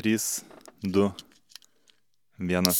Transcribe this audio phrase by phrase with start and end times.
[0.00, 0.16] 3,
[0.82, 1.12] 2,
[2.40, 2.70] 1.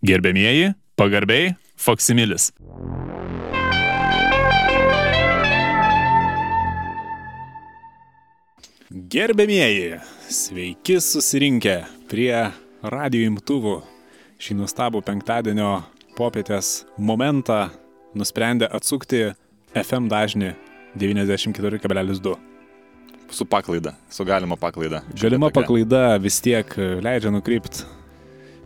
[0.00, 2.46] Gerbėmieji, pagarbiai, Foksimilis.
[9.12, 9.98] Gerbėmieji,
[10.32, 12.32] sveiki susirinkę prie
[12.94, 13.74] radio imtuvų.
[14.40, 15.82] Šį nuostabų penktadienio
[16.16, 17.66] popietės momentą
[18.16, 19.34] nusprendė atsukti
[19.76, 20.54] FM dažnį
[20.96, 22.51] 94,2.
[23.32, 25.02] Su paklaida, su galima paklaida.
[25.16, 25.62] Galima tokia.
[25.62, 27.86] paklaida vis tiek leidžia nukrypti.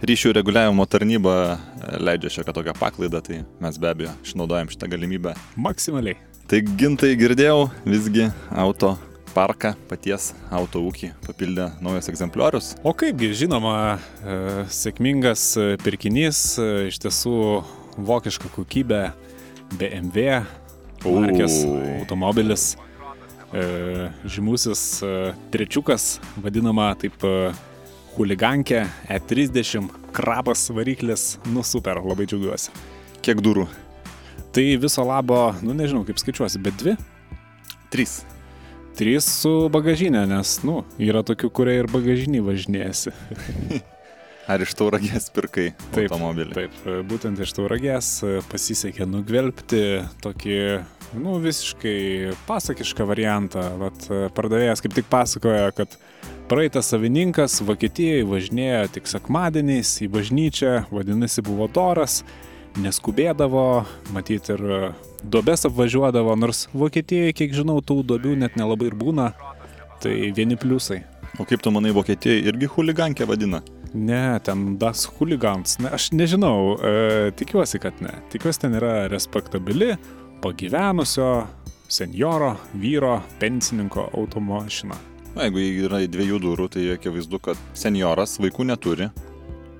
[0.07, 1.57] Ryšių reguliavimo tarnyba
[2.03, 5.37] leidžia šiokią tokią paklaidą, tai mes be abejo išnaudojam šitą galimybę.
[5.57, 6.19] Maksimaliai.
[6.51, 8.97] Tai gintai girdėjau, visgi auto
[9.37, 12.75] parką, paties auto ūkį papildė naujas egzempliorius.
[12.87, 14.37] O kaipgi, žinoma, e,
[14.73, 17.37] sėkmingas e, pirkinys, e, iš tiesų
[17.97, 19.03] vokiška kokybė,
[19.77, 20.43] BMW
[21.07, 21.63] markės
[22.01, 22.86] automobilis, e,
[24.27, 25.13] žymusis e,
[25.55, 27.53] trečiukas, vadinama taip e,
[28.17, 32.73] huligankė E30, krabas variklis, nu super, labai džiaugiuosi.
[33.25, 33.67] Kiek durų?
[34.57, 36.97] Tai viso labo, nu nežinau kaip skaičiuosi, bet dvi?
[37.93, 38.23] Trys.
[38.97, 43.13] Trys su bagažinė, nes, nu, yra tokių, kurie ir bagažinį važinėjasi.
[44.47, 46.55] Ar iš tauragės pirkai automobilį?
[46.55, 46.75] Taip,
[47.11, 48.11] būtent iš tauragės
[48.47, 49.81] pasisekė nugvelbti
[50.23, 50.59] tokį,
[51.19, 53.65] nu, visiškai pasakišką variantą.
[53.81, 54.07] Vat
[54.39, 55.99] pardavėjas kaip tik pasakoja, kad
[56.47, 62.21] praeitas savininkas Vokietijoje važinėjo tik sekmadieniais į bažnyčią, vadinasi, buvo doras,
[62.79, 63.83] neskubėdavo,
[64.15, 64.93] matyti ir
[65.27, 69.33] duobes apvažiuodavo, nors Vokietijoje, kiek žinau, tų duobių net nelabai ir būna.
[69.97, 71.01] Tai vieni pliusai.
[71.41, 73.65] O kaip tu manai, Vokietijoje irgi huligankė vadina?
[73.95, 75.79] Ne, ten Das Huligans.
[75.79, 78.11] Ne, aš nežinau, e, tikiuosi, kad ne.
[78.33, 79.95] Tikiuosi, ten yra respektabili,
[80.43, 81.47] pagyvenusio
[81.89, 84.97] senjoro, vyro, pensininko automašina.
[85.37, 89.11] Na, jeigu yra dviejų durų, tai akivaizdu, kad senjoras vaikų neturi,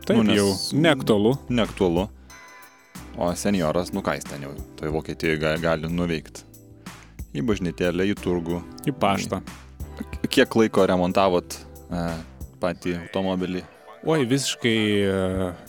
[0.07, 1.33] Taip Nu, jau neaktualu.
[1.51, 2.09] neaktualu.
[3.19, 6.45] O senjoras, nu ką jis ten jau, tai Vokietijoje gali, gali nuveikti.
[7.35, 8.61] Į bažnytėlę, į turgų.
[8.87, 9.41] Į paštą.
[10.31, 11.57] Kiek laiko remontavot
[11.91, 12.05] e,
[12.63, 13.65] patį automobilį?
[14.07, 15.15] Oi, visiškai e,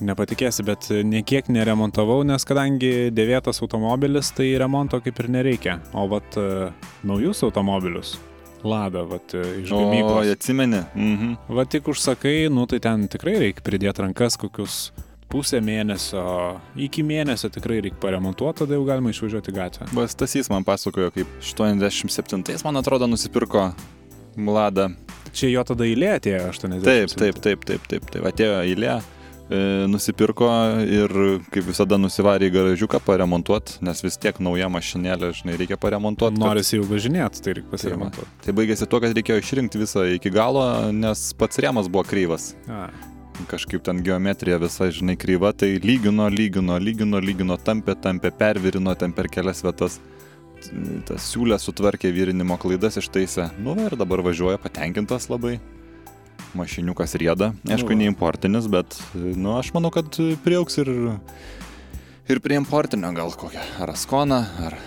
[0.05, 5.79] nepatikėsi, bet niekiek neremontavau, nes kadangi dėvėtas automobilis, tai remonto kaip ir nereikia.
[5.97, 6.67] O vat e,
[7.09, 8.13] naujus automobilius,
[8.61, 10.29] Lada, vat e, iš O, gamyklos.
[10.35, 10.83] atsimeni?
[10.93, 11.33] Mhm.
[11.57, 14.77] Va tik užsakai, nu tai ten tikrai reikia pridėti rankas kokius
[15.33, 16.27] pusę mėnesio,
[16.77, 19.89] iki mėnesio tikrai reikia paremontuoti, tada jau galima išvažiuoti gatvę.
[19.97, 23.71] Bas Tasys man pasakojo, kaip 87-ais, man atrodo, nusipirko
[24.37, 24.91] Mlada.
[25.33, 26.83] Čia jo tada eilė atėjo 80.
[26.87, 28.23] Taip, taip, taip, taip, taip, taip.
[28.29, 28.95] Atėjo eilė,
[29.49, 29.59] e,
[29.91, 30.47] nusipirko
[30.87, 31.13] ir
[31.53, 36.37] kaip visada nusivarė į garažiuką paremontuoti, nes vis tiek nauja mašinėlė, žinai, reikia paremontuoti.
[36.39, 38.27] kad- Norisi jau važinėti, tai reikia pasiremontuoti.
[38.45, 42.55] Tai baigėsi tuo, kad reikėjo išrinkti visą iki galo, nes pats rėmas buvo kryvas.
[42.69, 42.89] A,
[43.47, 49.13] Kažkaip ten geometrija visa, žinai, kryva, tai lygino, lygino, lygino, lygino, tampė, tampė, pervirino ten
[49.13, 49.99] per kelias vietas.
[51.07, 53.51] Tas siūlė sutvarkė virinimo klaidas ištaisė.
[53.61, 55.57] Nu ir dabar važiuoja patenkintas labai.
[56.57, 57.51] Mašiniukas rieda.
[57.67, 57.99] Aišku, Nu va.
[58.01, 60.09] ne importinis, bet, nu, aš manau, kad
[60.43, 60.89] priauks ir,
[62.31, 63.61] ir prie importinio gal kokią.
[63.83, 64.77] Ar Askona, ar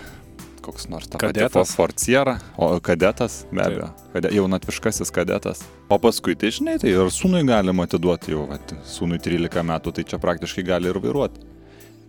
[0.61, 1.71] koks nors pati Kadetas.
[1.77, 5.63] Ford Sierra, o kadetas, be abejo, kade, jaunatviškasis kadetas.
[5.89, 10.05] O paskui, tai žinai, tai ir sūnui galima atiduoti jau, vat, sūnui 13 metų, tai
[10.05, 11.47] čia praktiškai gali ir vairuoti.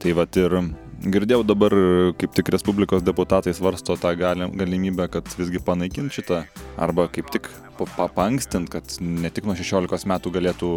[0.02, 0.58] Tai vat ir
[1.02, 1.74] girdėjau dabar,
[2.18, 6.42] kaip tik Respublikos deputatai svarsto tą gali, galimybę, kad visgi panaikinti šitą,
[6.78, 7.48] arba kaip tik
[7.78, 10.70] pa- papankstinti, kad ne tik nuo 16 metų galėtų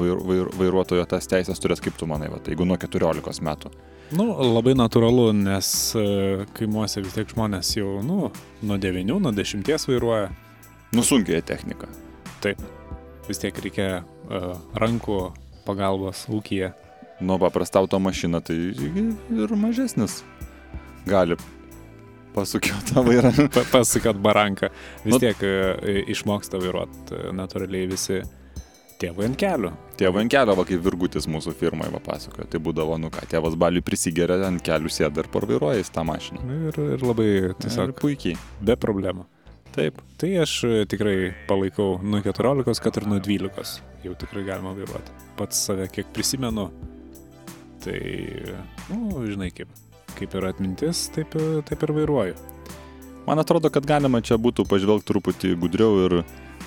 [0.00, 3.72] vair, vair, vairuotojo tas teisės turėti, kaip tu manai, vat, jeigu nuo 14 metų.
[4.16, 8.30] nu, labai natūralu, nes e, kaimuose vis tiek žmonės jau, nu,
[8.62, 10.30] nuo 9, nuo 10 vairuoja.
[10.94, 11.88] Nusunkia technika.
[12.40, 12.60] Taip,
[13.26, 15.16] vis tiek reikia uh, rankų
[15.66, 16.70] pagalbos ūkyje.
[17.20, 20.18] Nuo paprasta automašina, tai ir mažesnis
[21.08, 21.36] gali
[22.34, 23.30] pasukioti tą vairą.
[23.54, 24.68] Pa- Pasakat baranką.
[25.04, 28.18] Vis Nu- tiek e, išmoksta vairuoti natūraliai visi
[29.00, 29.70] tėvai ant kelių.
[30.00, 33.56] Tėvą ant kelio, va kaip virgutis mūsų firmoje va pasakojo, tai būdavo, nu ką, tėvas
[33.60, 36.44] baliui prisigeria, ant kelių sėda ir parvairuoja į tą mašiną.
[36.44, 38.36] Nu Ir, ir labai Ir tiesiog puikiai.
[38.64, 39.24] be problemų.
[39.76, 39.98] Taip.
[40.20, 41.16] Tai aš e, tikrai
[41.48, 45.12] palaikau nuo 14, kad ir nuo 12 jau tikrai galima vairuoti.
[45.36, 46.70] Pats save kiek prisimenu,
[47.86, 48.00] tai,
[48.90, 49.70] nu, žinai kaip,
[50.18, 51.38] kaip ir atmintis, taip,
[51.68, 52.36] taip ir vairuoju.
[53.26, 56.20] Man atrodo, kad galima čia būtų pažvelgti truputį gudriau ir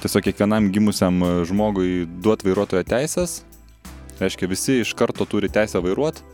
[0.03, 3.41] tiesiog kiekvienam gimusiam žmogui duoti vairuotojo teisės.
[4.19, 6.25] Reiškia, visi iš karto turi teisę vairuoti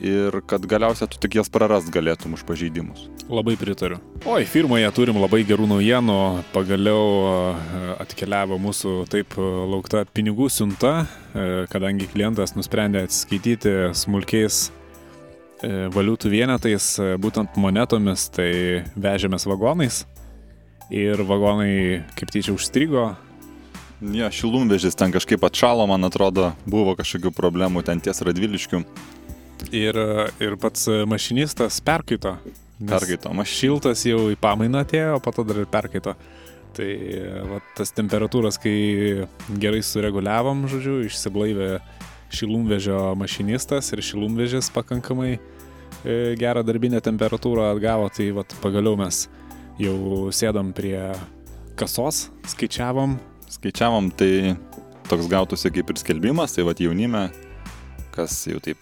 [0.00, 3.06] ir kad galiausiai tu tik jas prarast galėtum už pažeidimus.
[3.32, 3.98] Labai pritariu.
[4.28, 6.18] Oi, firmoje turim labai gerų naujienų.
[6.54, 10.94] Pagaliau e, atkeliavo mūsų taip laukta pinigų siunta,
[11.32, 20.04] e, kadangi klientas nusprendė atsiskaityti smulkiais e, valiutų vienetais, būtent monetomis, tai vežėmės vagonais.
[20.92, 23.12] Ir vagonai kaip tyčia užstrigo,
[24.10, 28.80] Ja, šilumvežis ten kažkaip atšalo, man atrodo, buvo kažkokių problemų ten ties Radviliškių.
[29.70, 29.96] Ir,
[30.42, 32.34] ir pats mašinistas perkaito.
[32.88, 33.32] Perkaito.
[33.36, 33.54] Maš...
[33.60, 36.16] Šiltas jau į pamainą atėjo, o po to dar ir perkaito.
[36.72, 36.88] Tai
[37.50, 39.26] va, tas temperatūras, kai
[39.60, 41.76] gerai sureguliavom, žodžiu, išsiblaivė
[42.32, 45.40] šilumvežio mašinistas ir šilumvežis pakankamai e,
[46.40, 49.26] gerą darbinę temperatūrą atgavo, tai va, pagaliau mes
[49.80, 50.96] jau sėdam prie
[51.76, 53.18] kasos, skaičiavom,
[53.52, 54.56] skaičiavom, tai
[55.10, 57.26] toks gautųsi kaip ir skelbimas, tai vad jaunime,
[58.16, 58.80] kas jau taip,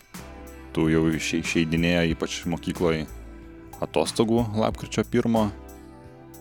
[0.74, 3.06] tu jau išeidinėja ypač mokykloje
[3.80, 5.48] atostogų lapkričio pirmo,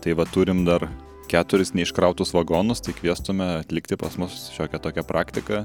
[0.03, 0.87] tai va turim dar
[1.29, 5.63] keturis neiškrautus vagonus, tai kviestume atlikti pas mus šiokią tokią praktiką.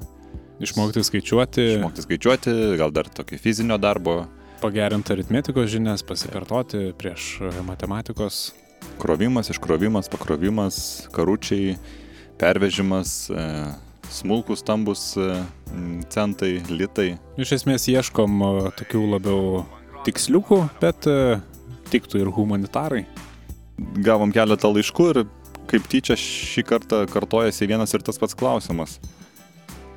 [0.63, 1.65] Išmokti skaičiuoti.
[1.79, 4.25] Išmokti skaičiuoti, gal dar tokio fizinio darbo.
[4.63, 8.53] Pagerinti aritmetikos žinias, pasikartoti prieš matematikos.
[9.01, 10.77] Krovimas, iškrovimas, pakrovimas,
[11.13, 11.75] karučiai,
[12.39, 13.47] pervežimas, e,
[14.12, 15.31] smulkus, stambus e,
[16.12, 17.15] centai, litai.
[17.41, 19.65] Iš esmės ieškom e, tokių labiau
[20.05, 21.06] tiksliukų, bet
[21.89, 23.05] tiktų ir humanitarai.
[24.05, 25.21] Gavom keletą laiškų ir
[25.71, 28.99] kaip tyčia šį kartą kartojasi vienas ir tas pats klausimas.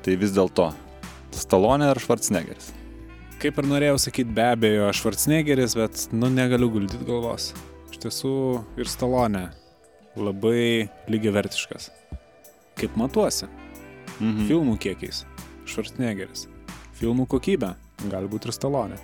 [0.04, 0.70] Tai vis dėlto,
[1.36, 2.72] Stalonė ar Schwarzeneggeris?
[3.38, 7.52] Kaip ir norėjau sakyti, be abejo, Schwarzeneggeris, bet, nu, negaliu guldyti galvos.
[7.92, 8.34] Iš tiesų
[8.80, 9.48] ir Stalonė
[10.18, 11.92] labai lygiavertiškas
[12.78, 13.48] kaip matuosi.
[14.20, 14.48] Mhm.
[14.48, 15.24] Filmų kiekiais.
[15.68, 16.46] Švartnegeris.
[16.98, 17.74] Filmų kokybė.
[18.10, 18.98] Galbūt ir stalonė.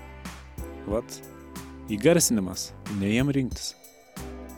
[0.91, 1.21] Vat.
[1.93, 2.73] Įgarsinimas.
[3.01, 3.75] Ne jiem rinktis.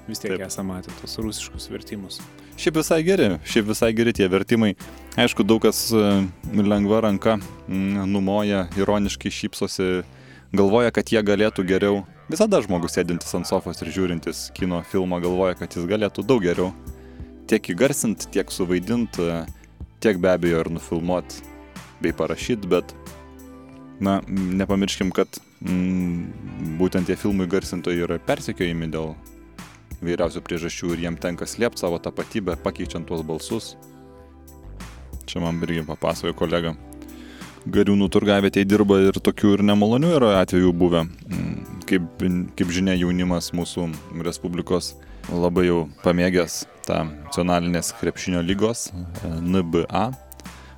[0.06, 0.46] Vis tiek Taip.
[0.46, 2.20] esame matę tos rusiškus vertimus.
[2.56, 4.76] Šiaip visai geri, šiaip visai geri tie vertimai.
[5.18, 6.02] Aišku, daug kas e,
[6.54, 7.36] lengva ranka
[7.68, 10.04] numoja, ironiškai šypsosi,
[10.56, 12.04] galvoja, kad jie galėtų geriau.
[12.30, 16.70] Visada žmogus sėdintis ant sofos ir žiūrintis kino filmą galvoja, kad jis galėtų daug geriau
[17.46, 19.18] tiek įgarsint, tiek suvaidint,
[20.06, 21.40] tiek be abejo ir nufilmuot
[21.98, 22.92] bei parašyt, bet,
[23.98, 29.16] na, nepamirškim, kad mm, būtent tie filmų įgarsintojai yra persekiojami dėl
[30.06, 33.72] vairiausių priežasčių ir jiem tenka slėpti savo tapatybę, pakeičiant tuos balsus.
[35.26, 36.76] Čia man irgi papasakojo kolega.
[37.66, 41.02] Gariūnų turgavietėje dirba ir tokių ir nemalonių yra atvejų buvę.
[41.02, 42.06] Mm, kaip,
[42.54, 43.88] kaip žinia, jaunimas mūsų
[44.22, 44.94] Respublikos
[45.32, 50.04] labai jau pamėgęs tą nacionalinės krepšinio lygos e, NBA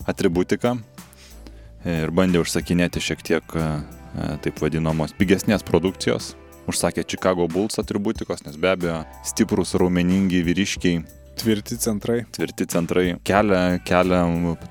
[0.08, 0.78] atributiką
[1.88, 6.34] ir bandė užsakinėti šiek tiek e, e, taip vadinamos pigesnės produkcijos.
[6.68, 10.98] Užsakė Chicago Bulls atributikos, nes be abejo stiprus, raumeningi vyriškiai.
[11.38, 12.18] Tvirti centrai.
[12.34, 14.24] Tvirti centrai kelia, kelia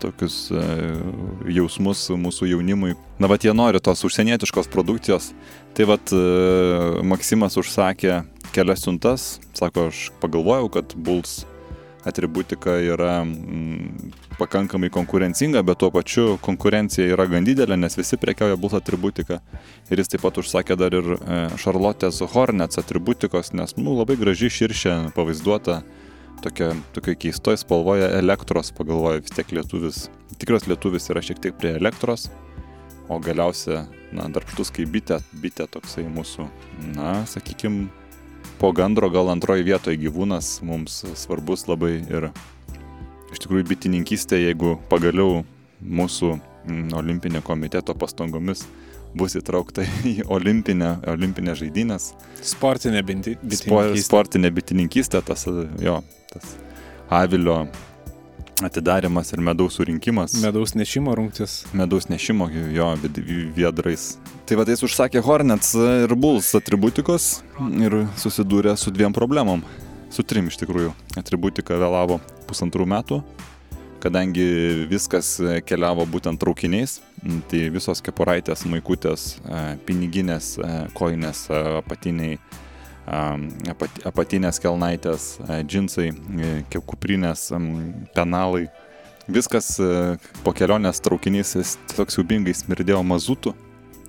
[0.04, 0.52] tokius
[1.48, 2.94] jausmus mūsų jaunimui.
[3.18, 5.32] Na, bet jie nori tos užsienietiškos produkcijos.
[5.76, 6.14] Tai vad
[7.06, 8.22] Maksimas užsakė
[8.56, 9.28] kelias siuntas,
[9.58, 11.44] sako, aš pagalvojau, kad Bulls
[12.08, 18.58] atributika yra mm, pakankamai konkurencinga, bet tuo pačiu konkurencija yra gan didelė, nes visi prekiauja
[18.60, 19.42] Bulls atributika.
[19.92, 24.52] Ir jis taip pat užsakė dar ir e, Charlotte's Hornets atributikos, nes, nu, labai graži
[24.60, 25.82] širšė pavaizduota
[26.46, 30.06] tokia, tokia keistoje spalvoje elektros, pagalvoju, vis tiek lietuvis,
[30.40, 32.30] tikras lietuvis yra šiek tiek prie elektros,
[33.10, 33.86] o galiausia,
[34.16, 36.48] na, darbštus kaip bitė, bitė toksai mūsų,
[36.96, 37.88] na, sakykime,
[38.62, 42.30] po gandro gal antroji vietoje gyvūnas mums svarbus labai ir
[43.32, 45.44] iš tikrųjų bitininkystė, jeigu pagaliau
[45.82, 48.66] mūsų mm, olimpinio komiteto pastangomis
[49.18, 52.12] bus įtraukta į olimpinę, olimpinę žaidynės.
[52.44, 54.04] Sportinė bitininkystė.
[54.04, 55.48] Sportinė bitininkystė, tas
[55.82, 56.00] jo,
[56.32, 56.56] tas
[57.14, 57.64] avilio
[58.64, 60.34] atidarimas ir medaus surinkimas.
[60.42, 61.66] Medaus nešimo rungtis.
[61.74, 62.92] Medaus nešimo jo
[63.56, 64.16] viedrais.
[64.48, 67.42] Tai va, jis užsakė Hornets ir Bulls atributikos
[67.82, 69.66] ir susidūrė su dviem problemom.
[70.10, 70.94] Su trim iš tikrųjų.
[71.20, 73.20] Atributika vėlavo pusantrų metų,
[74.00, 74.46] kadangi
[74.88, 75.36] viskas
[75.68, 77.02] keliavo būtent traukiniais,
[77.52, 79.34] tai visos kepuraitės, maikutės,
[79.86, 80.56] piniginės,
[80.96, 81.50] koinės,
[81.82, 82.40] apatiniai
[83.08, 87.48] apatinės kelnaitės, džinsai, e, kuprinės,
[88.16, 88.68] penalai.
[89.28, 93.54] Viskas e, po kelionės traukinys tiesiog siubingai smirdėjo mazutų.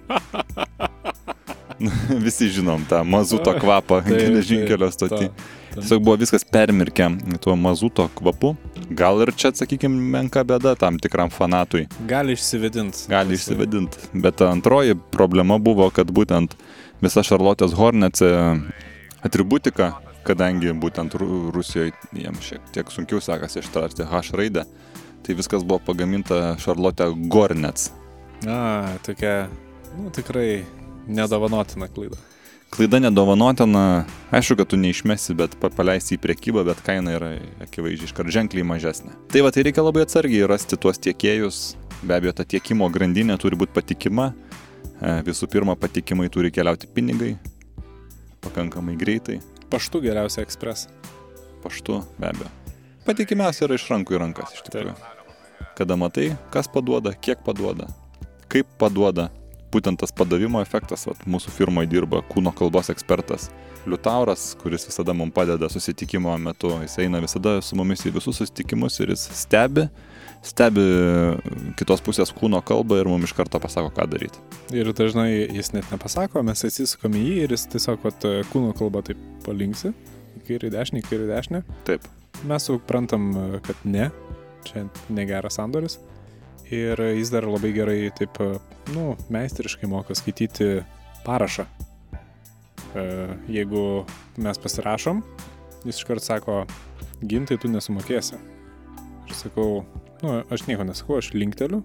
[2.24, 5.30] Visi žinom tą mazuto kvapą geležinkelio stotį.
[5.78, 7.06] Tiesiog buvo viskas permirkę
[7.42, 8.54] tuo mazuto kvapu.
[8.98, 11.84] Gal ir čia, sakykime, menka bėda tam tikram fanatui.
[12.08, 13.06] Gali išsivedinti.
[13.12, 14.10] Gali išsivedinti.
[14.24, 16.56] Bet antroji problema buvo, kad būtent
[17.04, 18.24] visa Šarlotės Hornets
[19.24, 19.92] atributika,
[20.26, 24.64] kadangi būtent Ru- Rusijoje jiems šiek tiek sunkiau sekasi ištarti H raidę,
[25.26, 27.90] tai viskas buvo pagaminta Šarlotė Gornets.
[28.46, 29.48] A, tokia,
[29.96, 30.64] nu, tikrai
[31.08, 32.18] nedovanotina klaida.
[32.70, 37.30] Klaida nedovanotina, aišku, kad tu neišmesi, bet pa- paleisi į priekybą, bet kaina yra
[37.64, 39.14] akivaizdžiai iškart ženkliai mažesnė.
[39.32, 41.62] Tai va, tai reikia labai atsargiai rasti tuos tiekėjus,
[42.04, 44.34] be abejo, ta tiekimo grandinė turi būti patikima,
[44.98, 47.36] E, visų pirma, patikimai turi keliauti pinigai,
[48.44, 50.88] pakankamai greitai, Paštu geriausia ekspres.
[51.62, 52.48] paštu, be abejo.
[53.04, 54.94] Patikimiausia yra iš rankų į rankas, iš tikrųjų.
[55.76, 57.88] Kada matai, kas paduoda, kiek paduoda,
[58.48, 59.28] kaip paduoda,
[59.72, 63.50] būtent tas padavimo efektas, vat, mūsų firmoje dirba kūno kalbos ekspertas
[63.88, 68.98] Liutauras, kuris visada mums padeda susitikimo metu, jis eina visada su mumis į visus susitikimus
[69.00, 69.86] ir jis stebi,
[70.46, 70.84] stebi
[71.78, 74.42] kitos pusės kūno kalbą ir mums iš karto pasako, ką daryti.
[74.76, 79.02] Ir dažnai jis net nepasako, mes atsisukam į jį ir jis tiesiog vat, kūno kalba
[79.06, 79.92] taip palinksi.
[80.48, 81.62] Kairį dešinį, kairį dešinį.
[81.88, 82.06] Taip.
[82.48, 83.32] Mes suprantam,
[83.66, 84.08] kad ne,
[84.68, 85.98] čia negeras sandoris.
[86.68, 88.38] Ir jis dar labai gerai taip,
[88.94, 90.82] nu, meistriškai moka skaityti
[91.24, 91.64] parašą.
[92.94, 93.04] E,
[93.52, 94.04] Jeigu
[94.40, 95.22] mes pasirašom,
[95.84, 96.62] jis iškart sako,
[97.24, 98.38] gintai tu nesumokėsi.
[99.28, 99.82] Ir sakau,
[100.22, 101.82] nu, aš nieko nesakau, aš linkteliu,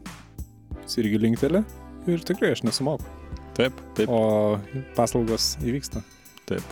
[0.84, 1.64] jis irgi linktelė
[2.12, 3.06] ir tikrai aš nesumoku.
[3.58, 4.58] Taip, taip, O
[4.98, 6.02] paslaugos įvyksta.
[6.50, 6.64] taip.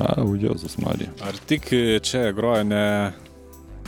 [0.00, 1.12] Au, Jėzus Marija.
[1.28, 1.68] Ar tik
[2.06, 2.84] čia groja ne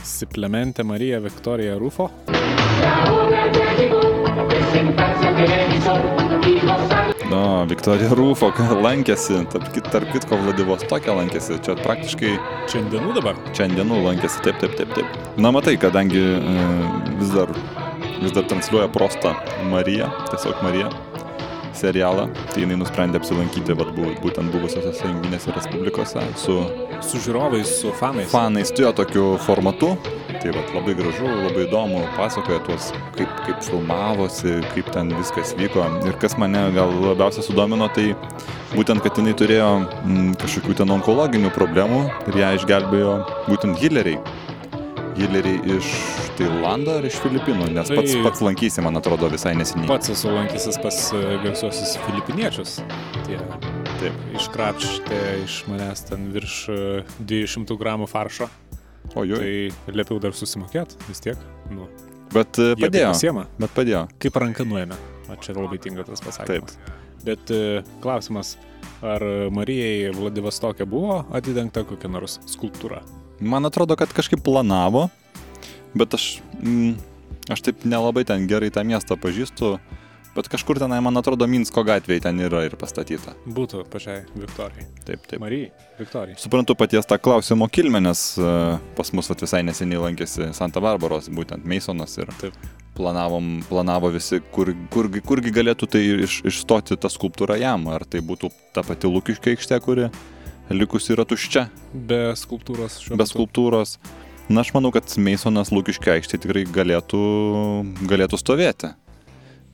[0.05, 2.09] Siplemente Marija Viktorija Rufo?
[7.33, 8.49] No, Viktorija Rūfo
[8.83, 12.33] lankėsi, tarp, tarp kitko Vladivostokė lankėsi, čia praktiškai
[12.73, 13.39] Šiandienų dabar?
[13.57, 15.17] šiandienų lankėsi, taip, taip, taip, taip.
[15.37, 16.67] Na matai, kadangi e,
[17.21, 17.53] vis dar,
[18.19, 19.33] vis dar transliuoja prostą
[19.71, 20.91] Mariją, tiesiog Mariją
[21.77, 26.59] serialą, tai jinai nusprendė apsilankyti vat, būtent buvusiose sąjunginėse respublikose su
[27.03, 28.29] Su žiūrovais, su fanais.
[28.31, 29.97] fanais, tu jo tokiu formatu.
[30.43, 35.83] Tai vat, labai gražu, labai įdomu, pasakoja tuos, kaip, kaip filmavosi, kaip ten viskas vyko.
[36.07, 38.09] Ir kas mane gal labiausiai sudomino, tai
[38.73, 42.01] būtent, kad jinai turėjo mm, kažkokių ten onkologinių problemų
[42.31, 43.15] ir ją išgelbėjo
[43.47, 44.19] būtent Hilleriai.
[45.19, 45.91] Hilleriai iš
[46.33, 49.85] Tailando ar iš Filipinų, nes Tai- pats, pats lankysi, man atrodo, visai neseniai.
[49.91, 52.79] Pats esu lankysis pas e, garsiuosius filipiniečius.
[53.27, 53.37] Tie
[53.99, 54.17] Taip.
[54.39, 56.79] iškrapštė iš manęs ten virš e,
[57.21, 58.49] 200 gramų faršo.
[59.13, 59.37] O jų.
[59.43, 61.37] Tai liepiau dar susimokėt vis tiek.
[61.69, 61.85] Nu,
[62.33, 63.13] Bet e, padėjo.
[63.13, 63.45] Pasiema.
[63.61, 64.07] Bet padėjo.
[64.25, 64.97] Kaip ranka nuėmė.
[65.29, 66.79] O čia labai tinka tas pasakymas.
[67.23, 68.55] Bet e, klausimas,
[69.05, 69.21] ar
[69.53, 73.03] Marijai Vladivostokė buvo atidengta kokia nors skulptūra?
[73.43, 75.11] Man atrodo, kad kažkaip planavo,
[75.97, 76.95] bet aš, mm,
[77.53, 79.77] aš taip nelabai ten gerai tą miestą pažįstu,
[80.35, 83.35] bet kažkur tenai, man atrodo, Minsko gatvėje ten yra ir pastatyta.
[83.45, 84.87] Būtų pačiai Viktorijai.
[85.05, 85.41] Taip, taip.
[85.43, 86.39] Marijai, Viktorijai.
[86.41, 88.53] Suprantu paties tą klausimo kilmę, nes e,
[88.97, 92.57] pas mus visai neseniai lankėsi Santa Barbaros, būtent Meisonas ir Taip.
[92.97, 98.25] planavom, planavo visi, kur, kurgi, kurgi galėtų tai iš, išstoti tą skulptūrą jam, ar tai
[98.25, 100.09] būtų ta pati Lukiškė aikštė, kuri
[100.73, 103.97] likusi yra tuščia, Be skulptūros šiuo be skulptūros.
[104.49, 107.19] Na, aš manau, kad Meisonas Lukiškio aikštė tikrai galėtų,
[108.09, 108.91] galėtų stovėti.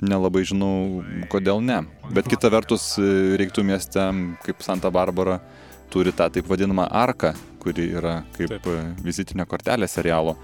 [0.05, 1.81] Nelabai žinau, kodėl ne.
[2.13, 4.05] Bet kita vertus, reiktų mieste,
[4.45, 5.39] kaip Santa Barbara,
[5.91, 8.69] turi tą taip vadinamą arką, kuri yra kaip Taip.
[9.03, 10.37] vizitinė kortelė serialo.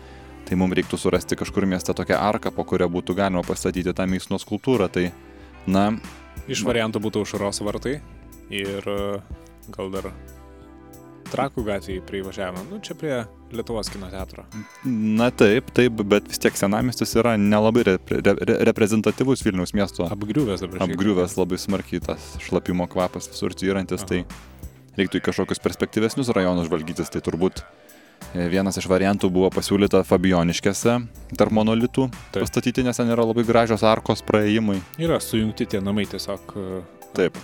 [0.45, 4.41] Tai mums reiktų surasti kažkur mieste tokią arką, po kurią būtų galima pastatyti tą Meisono
[4.41, 4.89] skulptūrą.
[4.93, 5.07] Tai,
[5.69, 5.87] na,
[6.49, 7.99] Iš variantų būtų užros vartai
[8.53, 8.89] ir
[9.73, 10.11] gal dar
[11.35, 12.65] trakų gatvėje prie įvažiavimo.
[12.71, 13.13] Nu, čia prie
[13.55, 14.43] Lietuvos kino teatro.
[14.83, 20.07] na taip, taip, bet vis tiek senamistis yra nelabai repre, re, reprezentatyvus Vilniaus miesto.
[20.11, 20.83] Apgriuvęs dabar.
[20.87, 24.23] apgriuvęs labai smarkiai tas šlapimo kvapas visur tvyrantis, tai
[24.97, 27.61] reiktų į kažkokius perspektyvesnius rajonus žvalgytis, tai turbūt
[28.33, 30.97] e, vienas iš variantų buvo pasiūlyta Fabioniškėse
[31.35, 32.41] tarp monolitų Taip.
[32.45, 34.79] pastatyti, nes ten yra labai gražios arkos praėjimai.
[35.03, 36.55] Yra sujungti tie namai tiesiog.
[36.55, 36.83] e,
[37.15, 37.37] Taip,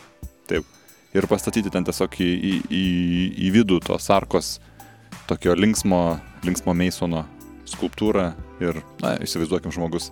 [0.47, 0.65] taip.
[1.13, 2.83] Ir pastatyti ten tiesiog į, į, į,
[3.47, 4.53] į vidų tos arkos
[5.27, 7.25] tokio linksmo, linksmo Meisono
[7.67, 8.29] skulptūrą
[8.63, 10.11] ir, na, įsivaizduokim žmogus.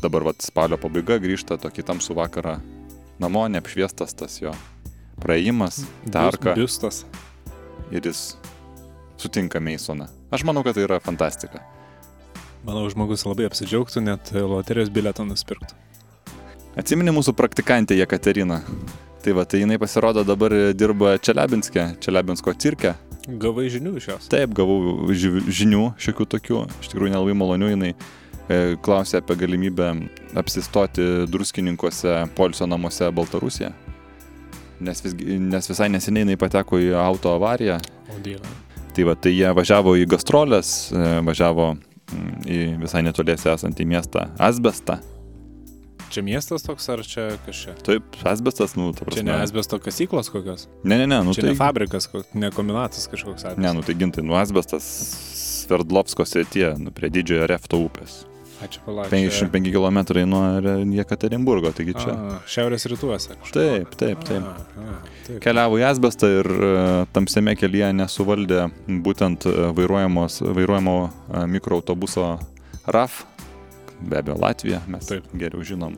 [0.00, 2.56] Dabar vat spalio pabaiga grįžta tokį tamsų vakarą
[3.20, 4.52] namo, neapšviestas tas jo
[5.20, 7.02] praėjimas, ta bius- arka Biustas.
[7.90, 8.36] ir jis
[9.18, 10.06] sutinka Meisoną.
[10.30, 11.60] Aš manau, kad tai yra fantastika.
[12.64, 15.74] Manau, žmogus labai apsidžiaugtų, net loterijos biletą nusipirktų.
[16.78, 18.62] Atsimeni mūsų praktikantę Jekaterina.
[19.24, 22.94] Tai va, tai jinai pasirodo dabar dirba Čeliabinske, Čeliabinsko cirke.
[23.28, 24.28] Gavai žinių iš jos?
[24.32, 29.90] Taip, gavau ži- žinių šiokių tokių, iš tikrųjų nelabai malonių, jinai e, klausė apie galimybę
[30.38, 33.72] apsistoti druskininkuose polsio namuose Baltarusija.
[34.80, 37.80] Nes, visgi, nes visai neseniai jinai pateko į auto avariją.
[38.14, 38.54] O dieve.
[38.94, 44.28] Tai va, tai jie važiavo į gastrolės, e, važiavo mm, į visai netoliese esantį miestą
[44.38, 45.00] Asbestą.
[46.08, 47.82] Čia miestas toks ar čia kažkas?
[47.84, 49.20] Taip, Asbestas, nu, ta prasme.
[49.20, 50.68] Čia ne asbesto kasyklos kokios?
[50.84, 51.52] Ne, ne, ne, nu čia tai...
[51.52, 53.60] ne fabrikas, ne kombinatas kažkoks asbestas.
[53.60, 54.88] Ne, nu tai gintai, nu Asbestas
[55.68, 58.22] Sverdlovsko srityje, nu prie didžiojo Refto upės.
[58.58, 59.06] Ačiū palauk.
[59.10, 60.42] 55 km nuo
[60.96, 62.14] Jekaterinburgo, taigi čia.
[62.14, 63.36] A, šiaurės rytuose.
[63.36, 63.54] kažkur.
[63.54, 64.42] Taip, taip, taip.
[64.42, 64.96] A, a,
[65.28, 65.38] taip.
[65.44, 66.72] Keliavo į Asbestą ir e,
[67.14, 68.66] tamsiame kelyje nesuvaldė
[69.06, 72.32] būtent e, vairuojamos, vairuojamo e, mikroautobuso
[72.90, 73.22] RAF,
[74.00, 75.26] be abejo Latvija, mes Taip.
[75.34, 75.96] geriau žinom.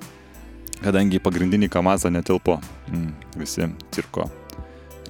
[0.81, 2.57] Kadangi į pagrindinį kamazą netilpo
[2.89, 4.25] mm, visi cirko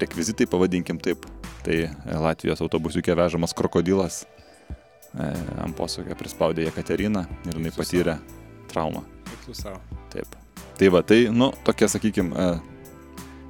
[0.01, 1.27] rekvizitai, pavadinkim taip,
[1.63, 5.29] tai e, Latvijos autobusiukė vežamas krokodilas e,
[5.63, 8.19] ant posūkio prispaudė Jekateriną ir jinai patyrė
[8.73, 9.05] traumą.
[10.11, 10.37] Taip.
[10.81, 12.51] Tai va, tai, nu, tokia, sakykime,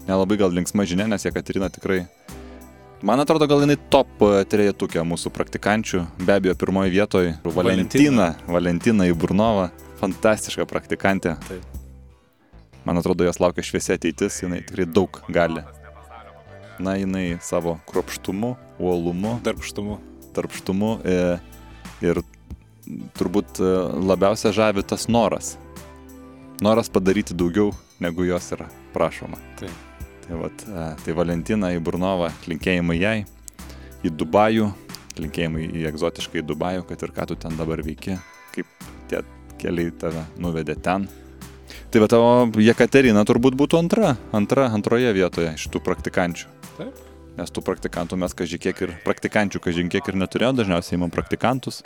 [0.08, 2.02] nelabai gal linksma žinia, nes Jekaterina tikrai,
[3.02, 9.06] man atrodo, gal jinai top e, trejetukė mūsų praktikančių, be abejo, pirmoje vietoje Valentina, Valentina
[9.08, 11.36] Iburnova, fantastiška praktikantė.
[11.48, 11.78] Taip.
[12.84, 15.64] Man atrodo, jos laukia šviesi ateitis, jinai tikrai daug gali.
[16.80, 19.98] Na, jinai savo kropštumu, uolumu, Darbštumu.
[20.32, 21.18] tarpštumu e,
[22.00, 22.22] ir
[23.20, 25.58] turbūt e, labiausia žavi tas noras.
[26.64, 29.40] Noras padaryti daugiau, negu jos yra prašoma.
[29.60, 29.89] Taip.
[30.30, 33.16] Vat, e, tai Valentina į Burnovą, linkėjimai jai,
[34.06, 34.68] į Dubajų,
[35.20, 38.14] linkėjimai į egzotišką į Dubajų, kad ir ką tu ten dabar veiki,
[38.54, 38.66] kaip
[39.10, 39.24] tie
[39.60, 41.08] keliai tave nuvedė ten.
[41.90, 42.30] Tai va tavo
[42.62, 46.46] Jekaterina turbūt būtų antra, antra, antroje vietoje iš tų praktikančių.
[46.78, 47.00] Taip.
[47.38, 51.82] Nes tų praktikantų mes kažin kiek ir praktikančių kažin kiek ir neturėjom, dažniausiai įmam praktikantus.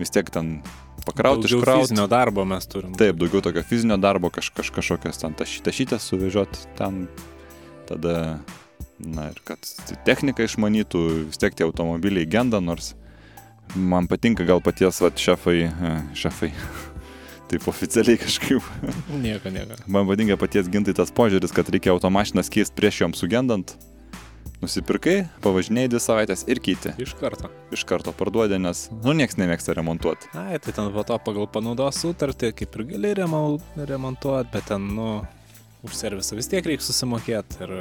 [0.00, 0.62] Vis tiek ten
[1.04, 1.88] pakrauti, Daugiau iškrauti.
[1.88, 2.94] fizinio darbo mes turim.
[2.96, 7.06] Taip, daugiau tokio fizinio darbo, kaž, kaž, kažkokios ten tašy- tašytės suvežiot ten.
[7.90, 8.38] Tada,
[9.02, 9.66] na ir kad
[10.06, 12.92] techniką išmanytų, vis tiek tie automobiliai genda, nors
[13.74, 16.52] man patinka gal paties vat, šefai, e, šefai.
[17.50, 18.62] Taip oficialiai kažkaip.
[19.24, 19.78] Nieko, nieko.
[19.90, 23.74] Man patinka paties gintai tas požiūris, kad reikia automašinas keisti prieš joms sugendant.
[24.60, 26.92] Nusipirkai, pavažinėjai dvi savaitės ir keiti.
[27.00, 27.48] Iš karto.
[27.72, 30.28] Iš karto parduodė, nes, nu, nieks nemėgsta remontuoti.
[30.36, 35.14] Ai, tai ten po to pagal panaudos sutartį kaip ir gali remontuoti, bet ten, nu,
[35.86, 37.74] už servisą vis tiek reikia susimokėti ir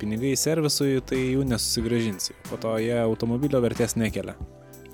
[0.00, 2.36] pinigai servisui, tai jų nesusigražinsi.
[2.50, 4.36] Po to jie automobilio vertės nekelia.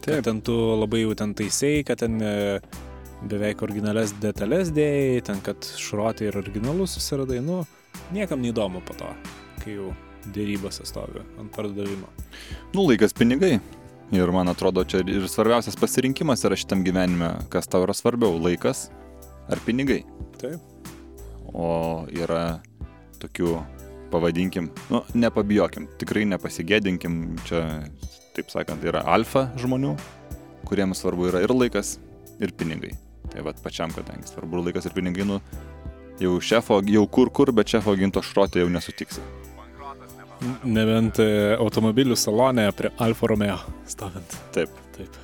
[0.03, 2.33] Kad ten tu labai jau ten taisai, kad ten e,
[3.31, 7.61] beveik originales detalės dėjai, ten kad šruotė ir originalus susiradai, nu,
[8.15, 9.11] niekam neįdomu po to,
[9.63, 9.93] kai jau
[10.35, 12.11] dėrybose stovi ant pardavimo.
[12.75, 13.57] Nu, laikas pinigai.
[14.13, 18.91] Ir man atrodo, čia ir svarbiausias pasirinkimas yra šitam gyvenime, kas tau yra svarbiau- laikas
[19.49, 20.03] ar pinigai.
[20.43, 20.72] Taip.
[21.53, 22.63] O yra
[23.21, 23.57] tokių,
[24.13, 27.63] pavadinkim, nu, nepabijokim, tikrai nepasigėdinkim, čia,
[28.37, 29.93] taip sakant, yra alfa žmonių,
[30.69, 31.99] kuriems svarbu yra ir laikas,
[32.41, 32.95] ir pinigai.
[33.33, 35.39] Tai vad pačiam, kadangi svarbu ir laikas, ir pinigai, nu,
[36.21, 39.25] jau šefo, jau kur kur, bet šefo ginto šrotė jau nesutiksi.
[40.67, 44.39] Nebent e, automobilių salone prie Alfa Romeo stovint.
[44.57, 44.75] Taip.
[44.97, 45.23] Taip.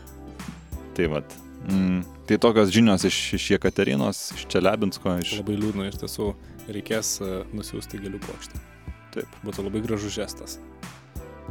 [0.94, 1.38] Tai vad.
[1.68, 5.35] Mm, tai tokios žinios iš, iš Jekaterinos, iš Čeliabinsko, iš...
[5.42, 6.31] Labai liūdna iš tiesų.
[6.72, 8.61] Reikės e, nusiųsti gėlių plokštę.
[9.12, 9.37] Taip.
[9.44, 10.57] Būtų labai gražus žestas.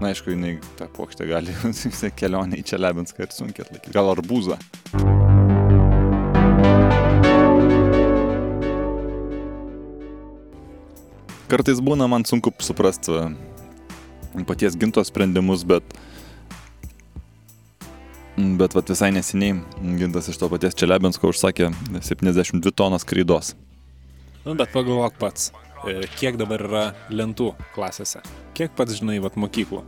[0.02, 1.54] Na, aišku, jinai tą plokštę gali
[2.20, 3.94] kelionę į Čeliabinską ir sunkiai atlaikyti.
[3.94, 4.58] Gal arbūzą.
[11.48, 13.22] Kartais būna man sunku suprasti
[14.50, 15.86] paties ginto sprendimus, bet
[18.38, 19.56] Bet vat, visai neseniai
[19.98, 21.72] gintas iš to paties Čeliabinsko užsakė
[22.06, 23.56] 72 tonas kreidos.
[24.46, 25.50] Nu, bet pagalvok pats,
[25.90, 28.22] e, kiek dabar yra lentų klasėse.
[28.58, 29.82] Kiek pats žinai, vat mokyklų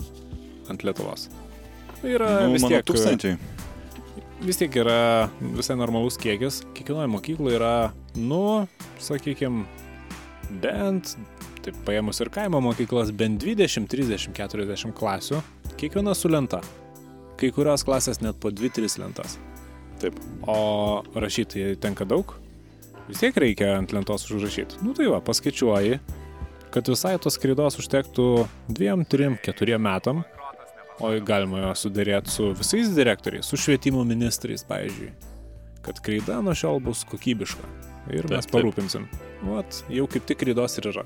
[0.69, 1.27] ant Lietuvos.
[2.01, 3.37] Yra Nu, vis tiek tūkstančiai.
[4.41, 6.63] vis tiek yra visai normalus kiekis.
[6.73, 7.73] Kiekvienoje mokykloje yra,
[8.17, 8.65] nu,
[9.03, 9.65] sakykime,
[10.63, 11.13] bent,
[11.61, 15.43] taip paėmus ir kaimo mokyklas, bent 20, 30, 40 klasių.
[15.77, 16.63] Kiekviena su lenta.
[17.39, 19.37] Kai kurios klasės net po 2-3 lentas.
[19.99, 20.15] Taip.
[20.47, 22.33] O rašyti tenka daug.
[23.09, 24.83] Vis tiek reikia ant lentos užrašyti.
[24.85, 25.99] Nu tai va, paskaičiuoji,
[26.73, 28.27] kad visai tos skraidos užtektų
[28.69, 30.21] 2, 3, 4 metam.
[30.99, 35.13] O galima sudarėti su visais direktoriais, su švietimo ministrais, pavyzdžiui,
[35.85, 37.63] kad kreida nuo šiol bus kokybiška.
[38.11, 39.05] Ir Taip, mes parūpinsim.
[39.47, 41.05] Vat, jau kaip tik krydos ir yra.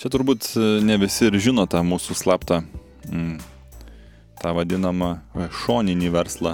[0.00, 2.64] Čia turbūt e, ne visi ir žino tą mūsų slaptą,
[3.06, 3.38] mm,
[4.46, 5.16] tą vadinamą
[5.64, 6.52] šoninį verslą,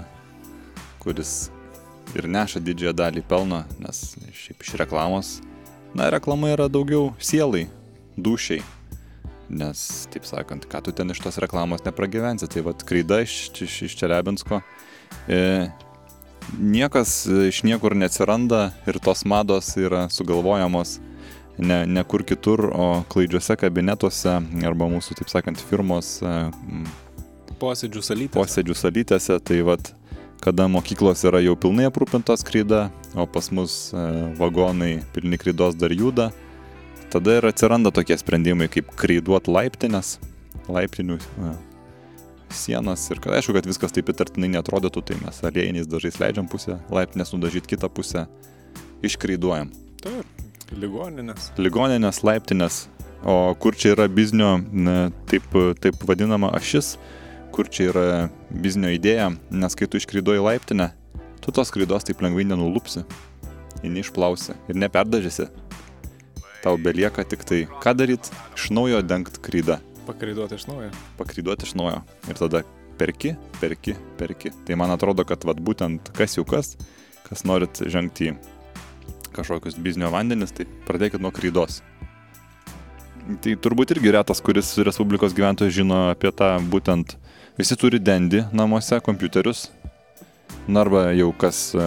[1.03, 1.51] kuris
[2.17, 5.33] ir neša didžiąją dalį pelno, nes šiaip iš reklamos,
[5.93, 7.67] na, reklama yra daugiau sielai,
[8.17, 8.63] dušiai.
[9.53, 13.75] Nes, taip sakant, ką tu ten iš tos reklamos nepragyvensi, tai vad kreida iš, iš,
[13.91, 14.63] iš Čelebinsko.
[15.29, 15.69] E,
[16.57, 20.97] niekas iš niekur neatsiranda ir tos mados yra sugalvojamos
[21.59, 26.33] ne, ne kur kitur, o klaidžiuose kabinetuose arba mūsų, taip sakant, firmos e,
[27.63, 28.35] Posėdžių salytė.
[28.35, 29.39] posėdžių salytėse.
[29.47, 29.93] Tai vad,
[30.43, 34.07] kada mokyklos yra jau pilnai aprūpintos kryda, o pas mus e,
[34.41, 36.33] vagonai pilni krydos dar juda,
[37.13, 40.17] tada ir atsiranda tokie sprendimai kaip kryduot laiptinės,
[40.67, 41.53] laiptinių e,
[42.51, 46.81] sienas ir kad aišku, kad viskas taip įtartinai netrodytų, tai mes aliejiniais dažais leidžiam pusę,
[46.93, 48.27] laiptinės nudažyti kitą pusę,
[49.07, 49.71] iškryduojam.
[50.03, 50.43] Taip,
[50.75, 51.53] ligoninės.
[51.63, 52.83] ligoninės, laiptinės,
[53.23, 55.47] o kur čia yra biznio, na, taip,
[55.79, 56.97] taip vadinama ašis,
[57.53, 58.07] kur čia yra
[58.51, 60.91] biznio idėja, nes kai tu iškrydoji laiptinę,
[61.45, 63.05] tu tos krydos taip lengvai nenulupsi,
[63.83, 65.49] ir neišplausi, ir neperdažysi.
[66.63, 70.91] Tau belieka tik tai, ką daryt, iš naujo dengt krydą, Pakryduoti iš naujo.
[71.19, 72.01] pakryduoti iš naujo.
[72.27, 72.63] Ir tada
[72.99, 74.51] perki, perki, perki.
[74.67, 76.75] Tai man atrodo, kad vat, būtent kas jau kas,
[77.29, 78.37] kas norit žengti į
[79.33, 81.81] kažkokius biznio vandenis, tai pradėkit nuo krydos.
[83.43, 87.15] Tai turbūt irgi retas, kuris Respublikos gyventojas žino apie tą būtent.
[87.63, 89.69] Visi turi dendį namuose, kompiuterius.
[90.67, 91.85] Na arba jau kas, e,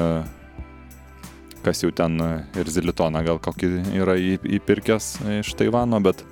[1.65, 2.29] kas jau ten e,
[2.61, 5.09] ir zilitoną gal kokį yra įpirkęs
[5.41, 6.23] iš Taivano, bet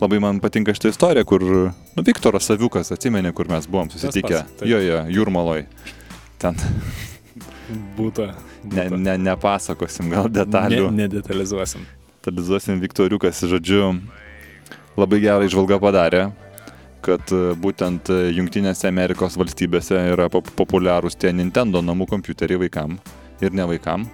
[0.00, 4.40] labai man patinka šitą istoriją, kur, nu, Viktoras Saviukas, atsimeni, kur mes buvom susitikę.
[4.40, 4.72] pats, taip.
[4.72, 5.66] Jo, jo, Jūrmaloj.
[6.40, 6.56] Ten
[7.98, 8.30] Būta.
[8.72, 10.88] ne, ne, nepasakosim gal detalių.
[10.88, 11.84] Ne, nedetalizuosim.
[12.22, 13.98] Detalizuosim Viktoriukas, žodžiu,
[14.96, 16.30] labai gerą išvalgą padarė,
[17.04, 22.98] kad e, būtent e, Junktinėse Amerikos valstybėse yra pop populiarūs tie Nintendo namų kompiuteriai vaikam
[23.44, 24.08] ir ne vaikam.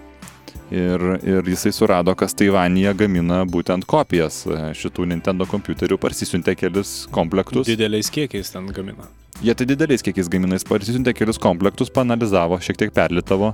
[0.75, 7.05] Ir, ir jisai surado, kas Taivanėje gamina būtent kopijas e, šitų Nintendo kompiuterių, parsisiuntė kelis
[7.15, 7.69] komplektus.
[7.69, 9.09] Dideliais kiekiais ten gamina.
[9.45, 13.53] Jie tai dideliais kiekiais gamina, jis parsisiuntė kelius komplektus, panalizavo, šiek tiek perlitavo.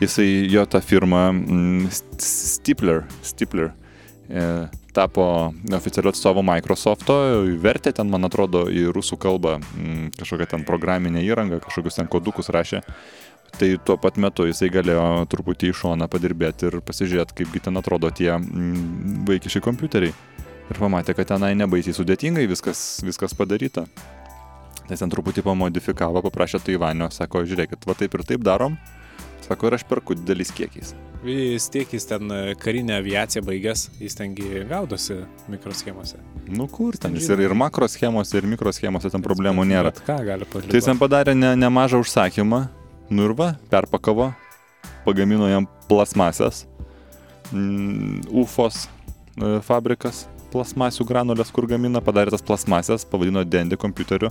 [0.00, 3.70] Jisai, jo ta firma mm, St- Stipler, Stipler
[4.28, 4.42] e,
[4.96, 5.26] tapo
[5.76, 7.18] oficialiu atstovu Microsoft'o,
[7.60, 12.48] vertė ten, man atrodo, į rusų kalbą mm, kažkokią ten programinę įrangą, kažkokius ten kodukus
[12.54, 12.82] rašė.
[13.56, 18.10] Tai tuo pat metu jisai galėjo truputį į šoną padirbėti ir pasižiūrėti, kaipgi ten atrodo
[18.12, 20.16] tie mm, vaikišiai kompiuteriai.
[20.66, 23.86] Ir pamatė, kad tenai nebaisiai sudėtingai viskas, viskas padaryta.
[24.90, 28.76] Nes ten truputį pamodifikavo, paprašė Taivanio, sako, žiūrėkit, va taip ir taip darom.
[29.46, 30.94] Sako, ir aš perku dideliais kiekiais.
[31.26, 35.16] Vis tiek jis ten e, karinę aviaciją baigęs, jis tengi gaudosi
[35.50, 36.20] mikroschemose.
[36.46, 39.90] Nu kur ten, jis ir, ir makroschemose, ir mikroschemose ten problemų nėra.
[39.90, 41.00] Bet ką gali Tai jis ten padaryti?
[41.02, 42.60] padarė ne, nemažą užsakymą,
[43.10, 44.28] nu ir va, perpakavo,
[45.08, 46.62] pagamino jam plasmasės,
[47.50, 54.30] mm, UFOS e, fabrikas, plasmasių granulės, kur gamina, padarė tas plasmasės, pavadino Dendy kompiuteriu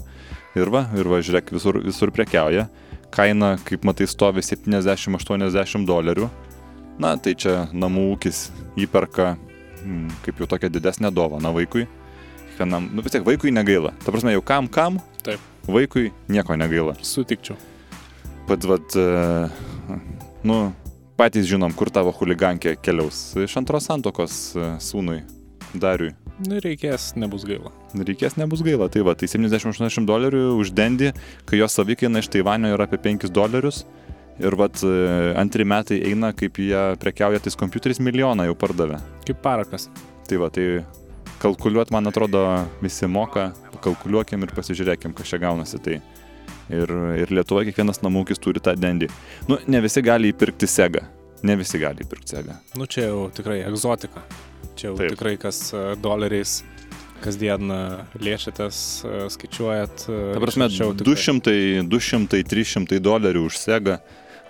[0.55, 2.69] ir va, ir va, žiūrėk, visur, visur prekiauja,
[3.11, 6.31] kaina, kaip matai, stovi 70-80 dolerių,
[7.01, 8.47] na, tai čia namų ūkis
[8.85, 9.35] įperka
[9.85, 11.85] mm, kaip jau tokia didesnė dovana vaikui,
[12.55, 15.39] kiekvienam, nu vis tiek vaikui negaila, ta prasme, jau kam kam, Taip.
[15.67, 16.95] vaikui nieko negaila.
[17.03, 17.57] Sutikčiau.
[18.47, 19.95] Pat, vat, e,
[20.45, 20.59] nu,
[21.17, 23.31] patys žinom, kur tavo huligankė keliaus.
[23.41, 25.23] Iš antros santokos e, sūnui,
[25.75, 26.13] Dariui.
[26.45, 27.71] Nu, reikės, nebus gaila.
[27.95, 28.87] Reikės nebus gaila.
[28.91, 31.13] Tai va, tai 70-80 dolerių už dendį,
[31.47, 33.85] kai jo savikaina iš Taivanio yra apie 5 dolerius.
[34.39, 34.91] Ir vat e,
[35.39, 38.99] antri metai eina, kaip jie prekiauja tais kompiuteriais milijoną jau pardavė.
[39.27, 39.87] Kaip parakas.
[40.27, 40.83] Tai va, tai
[41.39, 42.41] kalkuliuot, man atrodo,
[42.83, 43.51] visi moka,
[43.85, 45.79] kalkuliuokim ir pasižiūrėkim, kas čia gaunasi.
[45.85, 45.99] Tai
[46.75, 49.07] ir, ir Lietuvoje kiekvienas namūkis turi tą dendį.
[49.47, 51.05] Nu, ne visi gali įpirkti segą.
[51.45, 52.57] Ne visi gali įpirkti segą.
[52.75, 54.25] Nu, čia jau tikrai egzotika.
[54.75, 55.15] Čia jau Taip.
[55.15, 56.57] tikrai kas e, doleriais
[57.23, 57.79] kasdien e,
[58.19, 58.83] lėšitės,
[59.31, 60.05] skaičiuojat.
[60.09, 64.01] Ta prasme, čia jau tikrai 200, 200, 300 dolerių už segą.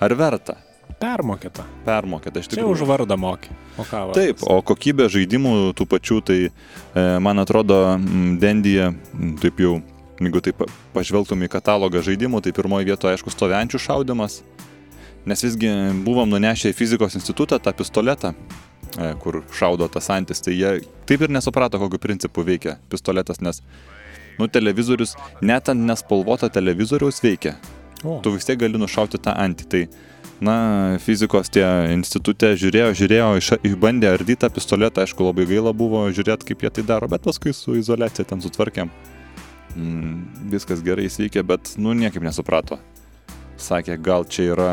[0.04, 0.58] Ar verta
[1.00, 1.64] Permokėta.
[1.86, 2.40] permokėti?
[2.40, 3.50] Aš Čia tikrai už vardą moki.
[3.78, 4.06] O ką?
[4.12, 4.16] vardas?
[4.16, 6.52] Taip, o kokybė žaidimų tų pačių, tai e,
[7.20, 7.98] man atrodo,
[8.40, 8.92] Dendyje,
[9.42, 9.82] taip jau,
[10.22, 14.40] jeigu taip pa- pažvelgtum į katalogą žaidimų, tai pirmoje vietoje, aišku, stovenčių šaudimas,
[15.26, 15.74] nes visgi
[16.06, 18.32] buvom nunešę į fizikos institutą tą pistoletą,
[18.96, 20.78] e, kur šaudo tas antis, tai jie
[21.10, 23.62] taip ir nesuprato, kokiu principu veikia pistoletas, nes
[24.36, 27.54] Nu, televizorius, net ant nespalvoto televizoriaus veikia.
[28.04, 29.68] O, Tu vis tiek gali nušauti tą antį.
[29.72, 29.84] Tai,
[30.44, 30.56] na,
[31.02, 36.52] fizikos tie institutė žiūrėjo, žiūrėjo, iš, išbandė ardyti tą pistoletą, aišku, labai gaila buvo žiūrėti,
[36.52, 38.92] kaip jie tai daro, bet paskui su izolacija ten sutvarkėm.
[39.76, 40.20] Mm,
[40.52, 42.80] viskas gerai įsveikė, bet, nu, niekaip nesuprato.
[43.62, 44.70] Sakė, gal čia yra...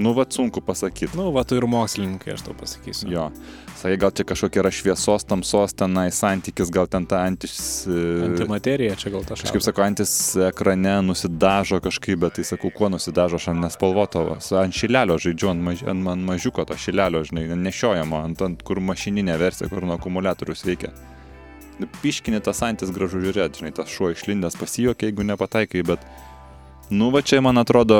[0.00, 1.18] Nu, va, sunku pasakyti.
[1.18, 3.10] nu, va, tu ir mokslininkai, aš tau pasakysiu.
[3.12, 3.26] Jo.
[3.82, 7.82] Sakė, gal čia kažkokia yra šviesos, tamsos tenai santykis, gal ten ta antis...
[7.90, 9.66] e, Antimaterija čia gal ta Kažkaip šalia.
[9.66, 10.12] sako, antis
[10.46, 14.22] ekrane nusidažo kažkaip, bet tai sakau, kuo nusidažo, aš ant nespalvoto,
[14.60, 18.78] ant šilelio žaidžiu, ant, maž, ant, ant mažiuko to šilelio, žinai, nešiojamo, ant, ant kur
[18.92, 20.94] mašininė versija, kur nuo akumuliatorius veikia.
[22.04, 26.06] Piškinį tas antis gražu žiūrėti, žinai, tas šuo išlindęs pasijuokia, jeigu nepataikai, bet,
[26.94, 27.98] nu va čia man atrodo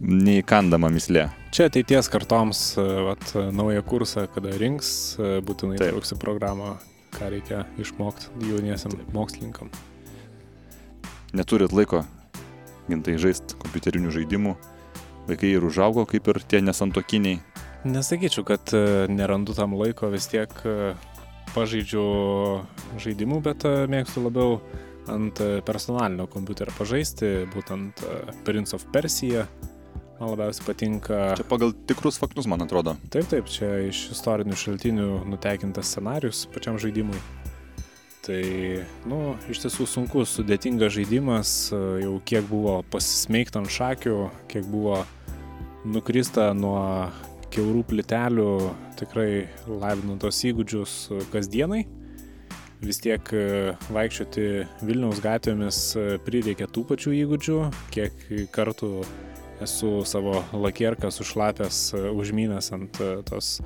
[0.00, 1.28] neįkandama mislė.
[1.56, 5.94] Čia ateities kartoms, e, vat, e, naują kursą, kada rinks, e, būtinai Taip.
[5.94, 6.76] trauksi programą,
[7.16, 9.70] ką reikia išmokti jauniesiam mokslininkam.
[11.32, 12.04] Neturit laiko
[12.88, 14.56] gintai žaisti kompiuterinių žaidimų,
[15.28, 17.40] vaikai ir užaugo kaip ir tie nesantokiniai.
[17.84, 18.70] Nesakyčiau, kad
[19.08, 20.50] nerandu tam laiko, vis tiek
[21.54, 22.62] pažaidžiu
[22.98, 24.60] žaidimų, bet mėgstu labiau
[25.08, 28.02] ant personalinio kompiuterio pažaisti, būtent
[28.44, 29.46] Prince of Persia.
[30.16, 31.16] Man labiausiai patinka.
[31.36, 32.94] Čia pagal tikrus faktus, man atrodo.
[33.12, 37.18] Taip, taip, čia iš istorinių šaltinių nutekintas scenarius pačiam žaidimui.
[38.24, 38.40] Tai,
[39.06, 41.50] nu, iš tiesų sunkus, sudėtingas žaidimas,
[42.02, 44.16] jau kiek buvo pasismeigta ant šakių,
[44.50, 45.02] kiek buvo
[45.86, 46.80] nukrista nuo
[47.54, 48.48] keurų plitelių,
[48.98, 50.96] tikrai lavinant tos įgūdžius
[51.30, 51.84] kasdienai.
[52.82, 54.48] Vis tiek e, vaikščioti
[54.84, 57.60] Vilniaus gatvėmis e, prireikia tų pačių įgūdžių,
[57.94, 58.90] kiek kartų
[59.62, 63.58] esu savo lakierką sušlapęs, e, užmynęs ant e, tos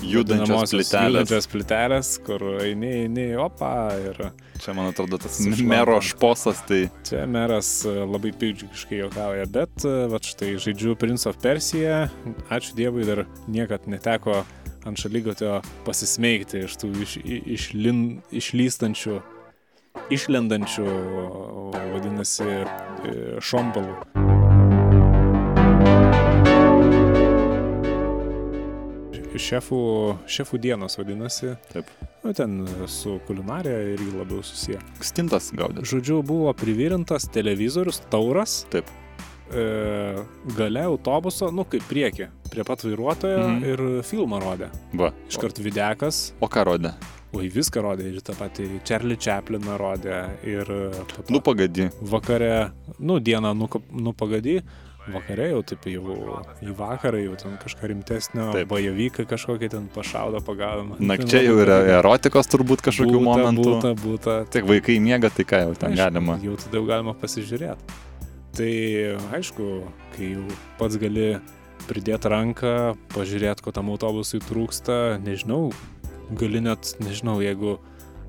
[0.00, 1.12] Judančios plytelės.
[1.12, 7.26] Judančios plytelės, kur eini, eini, opa, ir Čia, man atrodo, tas mero šposas, tai čia
[7.28, 12.06] meras e, labai piktdžiugiškai juokauja, bet va štai žaidžiu Prince of Persia,
[12.52, 14.42] ačiū Dievui dar niekad neteko
[14.88, 19.20] ant šalygatio pasismeigti iš tų iš, išlin, išlystančių,
[20.16, 20.90] išlendančių,
[21.94, 24.39] vadinasi, e,
[29.38, 29.80] Šefų,
[30.26, 31.52] šefų dienos vadinasi.
[31.72, 31.90] Taip.
[32.24, 34.80] Nu, ten su kulinarija irgi labiau susiję.
[35.00, 35.84] stintas gaudė.
[35.86, 38.64] Žodžiu, buvo privirintas televizorius, tauras.
[38.70, 38.84] Taip.
[39.50, 39.62] E,
[40.56, 43.56] gale autobuso, nu kaip prieki, prie pat vairuotojo Mhm.
[43.56, 43.64] mhm.
[43.70, 44.68] ir filmą rodė.
[44.94, 45.12] Va.
[45.28, 46.92] Iškart videkas, O ką rodė?
[47.32, 51.88] oi viską rodė ir tą patį Charlie Chapliną rodė ir to Nu pagadi.
[52.02, 54.62] vakare, nu dieną nu, nu pagady,
[55.08, 56.16] vakare jau taip jau
[56.64, 58.68] į vakarą jau ten kažką rimtesnio, Taip.
[58.70, 60.98] bajovyką kažkokį ten pašaudo pagavimą.
[61.00, 63.66] Nakčia jau yra erotikos turbūt kažkokių būta, momentų.
[63.70, 66.38] Būta, būta, Tiek vaikai miega, tai ką jau ten Aišku, galima.
[66.44, 67.98] Jau tada jau galima pasižiūrėti.
[68.60, 68.72] Tai
[69.38, 69.68] aišku,
[70.16, 70.46] kai jau
[70.80, 71.28] pats gali
[71.88, 72.74] pridėti ranką,
[73.14, 75.70] pažiūrėti, ko tam autobusui trūksta, nežinau,
[76.36, 77.78] gali net, nežinau, jeigu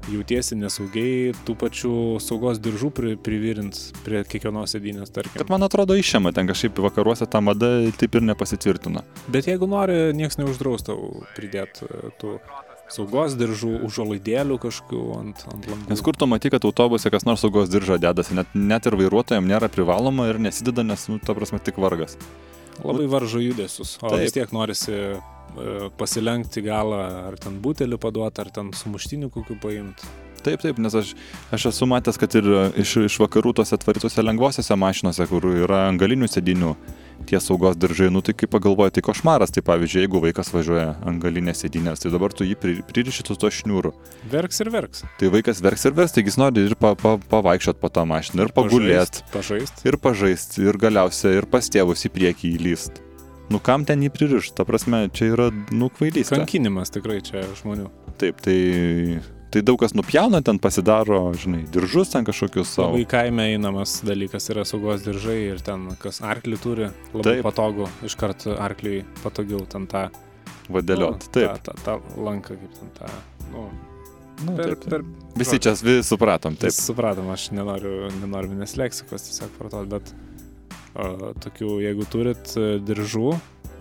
[0.09, 5.37] jautiesi nesaugiai, tų pačių saugos diržų pri, privirint prie kiekvienos sėdynės, tarkim.
[5.41, 9.05] Bet man atrodo išėmė, ten kažkaip vakaruose ta mada taip ir nepasitvirtino.
[9.31, 10.97] Bet jeigu nori, niekas neuždrausta
[11.37, 12.37] pridėti e, tų
[12.91, 15.89] saugos diržų, užuolaidėlių kažkokių ant, ant langų.
[15.91, 19.47] Nes kur tu matai, kad autobuse kas nors saugos diržą dedasi, net, net ir vairuotojams
[19.47, 22.17] nėra privaloma ir nesideda, nes, nu, ta prasme, tik vargas.
[22.79, 24.23] Labai varžo judesius, o Taip.
[24.23, 25.13] vis tiek norisi e,
[25.99, 30.11] pasilenkti galą, ar ten butelį paduoti, ar ten sumuštinių kokių paimti.
[30.41, 31.11] Taip, taip, nes aš,
[31.53, 32.47] aš esu matęs, kad ir
[32.81, 36.71] iš, iš vakarų tose atvarytose lengvosiose mašinose, kur yra angalinių sėdinių,
[37.27, 41.63] tie saugos diržai, nu tai kaip pagalvoji, tai košmaras, tai pavyzdžiui, jeigu vaikas važiuoja angalinės
[41.63, 43.93] sėdinės, tai dabar tu jį pri- pririši su to šniūru.
[44.31, 45.03] Verks ir verks.
[45.19, 48.47] Tai vaikas verks ir verks, taigi jis nori ir pa, pa, pavaikščiot po tą mašiną,
[48.47, 49.85] ir pagulėt, Pažaist.
[49.85, 53.01] ir pažaist, ir galiausiai ir pas tėvus į priekį įlyst.
[53.51, 56.37] Nu kam ten jį pririšti, ta prasme, čia yra, nu, kvailystė.
[56.39, 57.89] Kankinimas tikrai čia žmonių.
[58.21, 59.19] Taip, tai,
[59.51, 62.95] tai daug kas nupjauna, ten pasidaro, žinai, diržus ten kažkokius savo.
[62.95, 67.45] Labai kaime einamas dalykas yra saugos diržai ir ten, kas arklį turi, labai Taip.
[67.49, 70.07] Patogu, iškart arkliui patogiau ten tą...
[70.71, 71.57] Vadėliot, nu, taip.
[71.65, 73.15] tą, tą, tą lanką, kaip ten tą...
[73.51, 73.69] Nu,
[74.41, 75.03] Nu, per, taip, per,
[75.37, 76.71] Visi čia visi supratom, taip.
[76.71, 76.81] Taip.
[76.87, 80.13] Supratom, aš nenoriu, nenoriu minės leksikos tiesiog vartoti, bet
[80.95, 83.35] o, tokių, jeigu turit e, diržų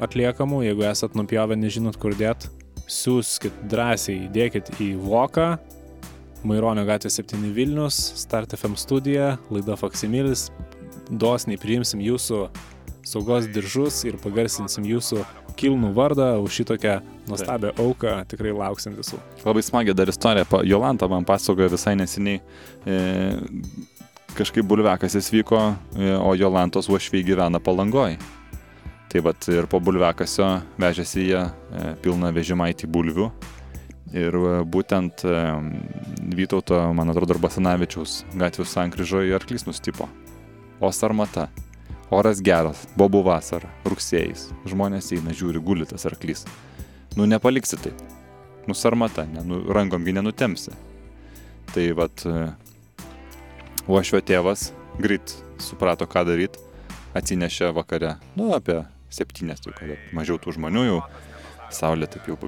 [0.05, 2.51] atliekamų, jeigu esat nupjovę, nežinot kur dėt,
[2.91, 5.53] siūskit drąsiai, įdėkit į voką,
[6.41, 10.47] Maironio gatvė 7 Vilnius, Start FM studija, laida Faksimilis,
[11.11, 12.47] dosniai priimsim jūsų
[13.05, 15.25] saugos diržus ir pagarsinsim jūsų
[15.61, 16.95] kilnų vardą už šitokią
[17.29, 18.15] nuostabią auką.
[18.31, 19.21] Tikrai lauksim visų.
[19.45, 20.47] Labai smagia dar istorija.
[20.65, 22.41] Jolanta man pasakojo visai neseniai.
[22.89, 22.99] E,
[24.39, 25.61] kažkaip bulvekasis vyko,
[25.99, 28.17] e, o Jolantos uošviai gyvena palangoj.
[29.11, 30.47] Tai vat ir po bulvekasio
[30.79, 33.25] vežėsi jie e, pilną vežimaitį bulvių.
[34.15, 35.41] Ir e, būtent e,
[36.39, 40.07] Vytauto, man atrodo, arba Sanavičiaus gatvės sankryžoje arklys nustipo.
[40.79, 41.49] O sarmata.
[42.15, 44.49] Oras geras, bobų vasara, rugsėjais.
[44.71, 46.45] Žmonės eina, žiūri, guli tas arklys.
[47.19, 47.99] Nu, nepaliksi taip.
[48.71, 50.75] Nu, sarmata, ne, nu, rankomgi nenutemsi.
[51.75, 52.27] Tai vat,
[53.91, 54.71] uošvio tėvas
[55.03, 56.63] greit suprato, ką daryti,
[57.15, 58.81] atsinešė vakare, nu, apie
[59.15, 61.01] septynės, tai kada mažiau tų žmonių jau,
[61.75, 62.39] saulė taip jau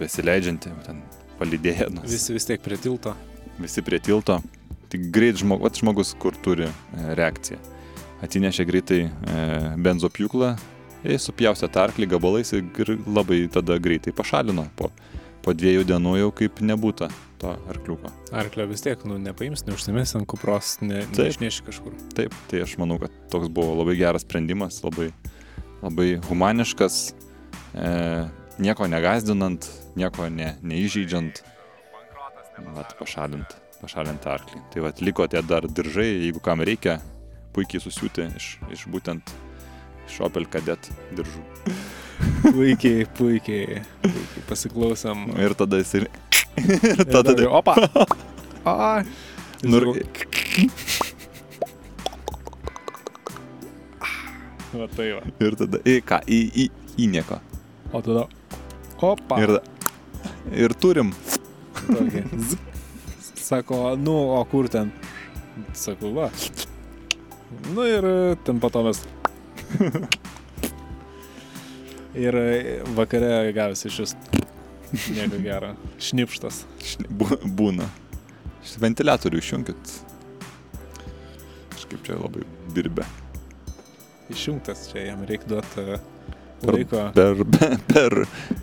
[0.00, 1.02] besileidžianti, ten
[1.40, 3.14] palidėję, nu, Visi vis tiek prie tilto.
[3.58, 4.40] visi prie tilto.
[4.92, 6.72] Tik greit žmogus, vat žmogus, kur turi e,
[7.16, 7.58] reakciją.
[8.22, 9.10] Atsinešė greitai e,
[9.82, 10.50] benzopjūklą,
[11.02, 14.66] jie supjausė tą arklį gabalais ir labai tada greitai pašalino.
[14.76, 14.90] Po,
[15.42, 17.08] po dviejų dienų jau kaip nebūta
[17.40, 18.12] to arkliuko.
[18.36, 21.96] Arklio vis tiek, nu, nepaims, neužsimės ant kupros, ne, neišneši kažkur.
[22.14, 25.08] Taip, tai aš manau, kad toks buvo labai geras sprendimas, labai,
[25.82, 26.98] labai humaniškas,
[27.74, 27.88] e,
[28.62, 29.66] nieko negazdinant,
[29.98, 31.42] nieko ne, neįžeidžiant,
[32.76, 34.62] vat, pašalint, pašalint arklį.
[34.72, 37.00] Tai vat, liko tie dar diržai, jeigu kam reikia,
[37.56, 39.34] puikiai susiūti iš, iš būtent
[40.08, 41.42] iš Opel Kadett diržų.
[42.42, 45.28] Puikiai, puikiai, puikiai pasiklausom.
[45.42, 46.08] Ir tada jis ir...
[46.92, 47.34] ir tada...
[47.34, 47.74] Ir Opa!
[48.62, 49.02] A,
[49.62, 50.24] Nu, Žiūrėk.
[54.80, 55.22] Va tai va.
[55.44, 55.78] ir tada...
[55.84, 56.18] Į ką?
[56.32, 56.68] Į, į,
[57.04, 57.38] į nieko.
[57.92, 58.24] O tada.
[59.04, 59.36] Opa.
[59.42, 59.56] Ir,
[60.64, 61.10] ir turim.
[61.88, 62.22] Tokį.
[63.42, 64.92] Sako, nu, o kur ten?
[65.76, 66.30] Sakau, va.
[67.74, 68.14] Nu ir e,
[68.46, 69.02] ten po to mes.
[72.14, 74.14] Ir e, vakare gavęs iš jūs.
[75.16, 75.74] Nieko gero.
[76.04, 76.62] Šnipštas.
[76.84, 77.86] Šni- bū- Būna.
[78.80, 79.92] Ventiliatorių išjungit.
[81.74, 82.44] Kažkaip čia labai
[82.76, 83.04] dirbė.
[84.32, 85.86] Išjungtas čia jam reikia duoti
[86.62, 87.00] Per- laiko.
[87.14, 87.42] Per,
[87.92, 88.14] per,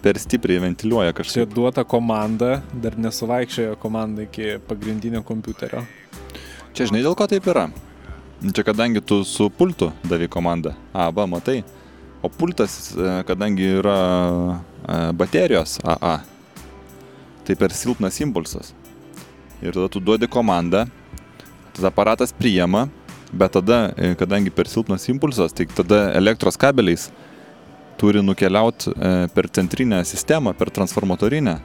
[0.01, 1.53] per stipriai ventiliuoja Čia kažkaip.
[1.53, 5.83] duota komanda, dar nesuvaikščiojo komanda iki pagrindinio kompiuterio.
[6.73, 7.67] Čia žinai dėl ko taip yra?
[8.39, 10.71] Čia kadangi tu su pultu davai komandą.
[10.95, 11.59] A, va, matai.
[12.23, 13.97] O pultas, e, kadangi yra
[14.55, 16.17] e, baterijos AA,
[17.47, 18.71] tai per silpnas impulsas.
[19.59, 20.85] Ir tada tu duodi komandą,
[21.75, 22.85] tada aparatas priima,
[23.31, 27.09] bet tada, e, kadangi per silpnas impulsas, tai tada elektros kabeliais
[27.99, 28.93] turi nukeliauti
[29.35, 31.57] per centrinę sistemą, per transformatorinę.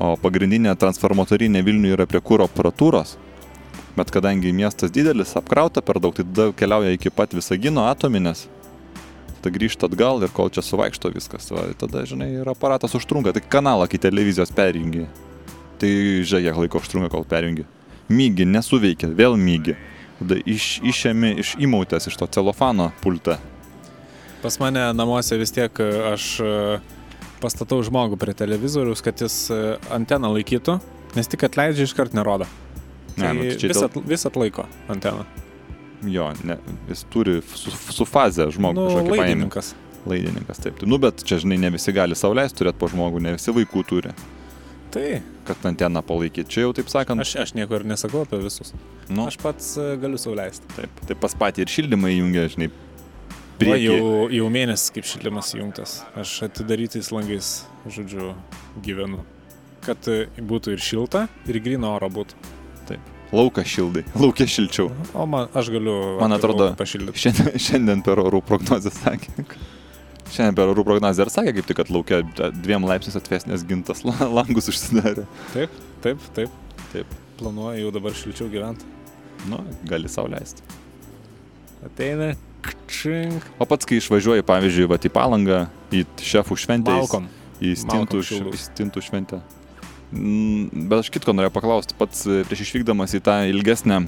[0.00, 3.18] O pagrindinė transformatorinė Vilniuje yra prie kūro aparatūros.
[3.96, 8.46] Bet kadangi miestas didelis, apkrauta per daug, tai tada keliauja iki pat Visagino atominės.
[9.40, 13.34] Tada grįžta atgal ir kol čia suvaikšto viskas, va, tada, žinai, ir aparatas užtrunka.
[13.34, 15.08] Tai kanalą kai televizijos perjungi.
[15.80, 15.90] Tai
[16.28, 17.66] žiūrėk, laiko užtrunka, kol perjungi.
[18.10, 19.74] Mygi, nesuveikia, vėl mygi.
[20.20, 23.38] Tada iš, išėmi iš įmautės, iš to celofano pultą.
[24.42, 26.54] Pas mane namuose vis tiek e, aš e,
[27.40, 29.60] pastatau žmogų prie televizoriaus, kad jis e,
[29.92, 30.78] anteną laikytų,
[31.16, 32.48] nes tik atleidžia iškart nerodo.
[33.16, 35.24] Ne, Tai nu, tai čia vis, at, vis atlaiko anteną.
[36.08, 36.56] Jo, ne,
[36.88, 39.72] jis turi su, su faze žmogų Nu, kažkokį laidininkas.
[40.08, 40.78] Laidininkas, taip.
[40.80, 43.84] Tai, nu, bet čia, žinai, ne visi gali sauliais turėti po žmogų, ne visi vaikų
[43.88, 44.14] turi,
[44.90, 46.48] Tai kad anteną palaikyti.
[46.50, 48.72] Čia jau, taip sakant, aš, aš nieko ir nesakau apie visus.
[49.08, 50.66] nu, Aš pats e, galiu sauliaisti.
[50.76, 53.84] taip, taip pas patį ir šildymą įjungia, žinai, Va, priekį.
[53.86, 55.98] jau, jau mėnesis kaip šildymas įjungtas.
[56.18, 57.50] Aš atidarytais langais,
[57.86, 58.32] žodžiu,
[58.82, 59.22] gyvenu.
[59.86, 62.34] Kad e, būtų ir šilta, ir grino oro būtų.
[63.30, 64.88] Lauką šildai, laukia šilčiau.
[65.14, 66.72] O man, aš galiu Man atrodo-.
[67.14, 69.46] Šiandien, šiandien per orų prognozę sakė.
[70.30, 72.20] Šiandien per orų prognozę ir sakė, kaip tik, kad laukia
[72.54, 75.24] dviem laipsniais atvesnės gintas la- langus užsidarė.
[75.54, 76.52] Taip, taip, taip.
[76.92, 77.16] Taip.
[77.40, 78.86] Planuoju jau dabar šilčiau gyventi.
[79.50, 80.62] Nu, gali sauliaisti.
[81.86, 82.34] Ateina,
[82.66, 85.60] kčink, O pats, kai išvažiuoji, pavyzdžiui, va, į palangą,
[85.96, 87.28] į šefų šventę, malkom.
[87.64, 89.38] į stintų, Malkom į stintų šventę.
[90.12, 94.02] Mm, Bet aš kitko norėjau paklausti, pats e, prieš išvykdamas į tą ilgesnę,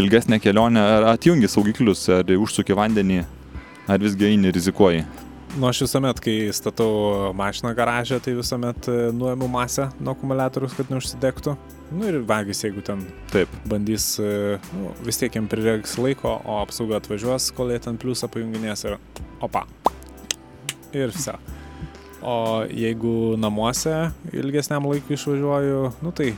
[0.00, 3.20] ilgesnę kelionę, ar atjungi saugiklius, ar užsuki vandenį,
[3.90, 5.04] ar visgi eini rizikuoji.
[5.54, 10.88] Nu, aš visuomet, kai statau mašiną garažę, tai visuomet e, nuėmu masę nuo akumuliatorius, kad
[10.90, 11.54] neužsidegtų.
[11.94, 16.56] Nu ir vagis, jeigu ten Taip, bandys, e, nu, vis tiek jam prireiks laiko, o
[16.58, 18.96] apsauga atvažiuos, kol jie ten pliusą pajunginės ir
[19.46, 19.62] opa.
[20.90, 21.36] Ir visa.
[22.18, 23.94] O jeigu namuose
[24.34, 26.32] ilgesniam laikui išvažiuoju, nu tai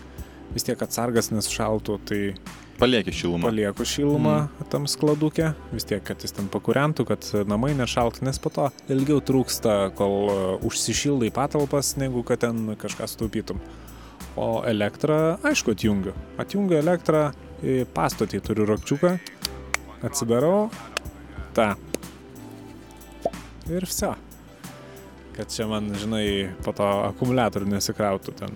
[0.53, 2.21] vis tiek atsargas nesušaltų, tai
[2.77, 3.49] Palieki šilumą.
[3.49, 4.67] palieku šilumą mm.
[4.73, 9.23] tam skladukė, vis tiek, kad jis ten pakūrentų, kad namai nešaltų, nes po to ilgiau
[9.25, 10.37] trūksta, kol e,
[10.69, 13.65] užsišildai patalpas, negu kad ten kažką sutaupytum.
[14.37, 16.13] O elektrą, aišku, atjungiu.
[16.37, 17.31] Atjungiu elektrą,
[17.97, 19.17] pastotį turiu rakčiuką,
[20.05, 20.69] atsidarau,
[21.57, 21.73] tą.
[23.73, 24.13] Ir viso.
[25.37, 28.37] Kad čia man, žinai, po to akumuliatorių nesikrautų.
[28.37, 28.53] Ten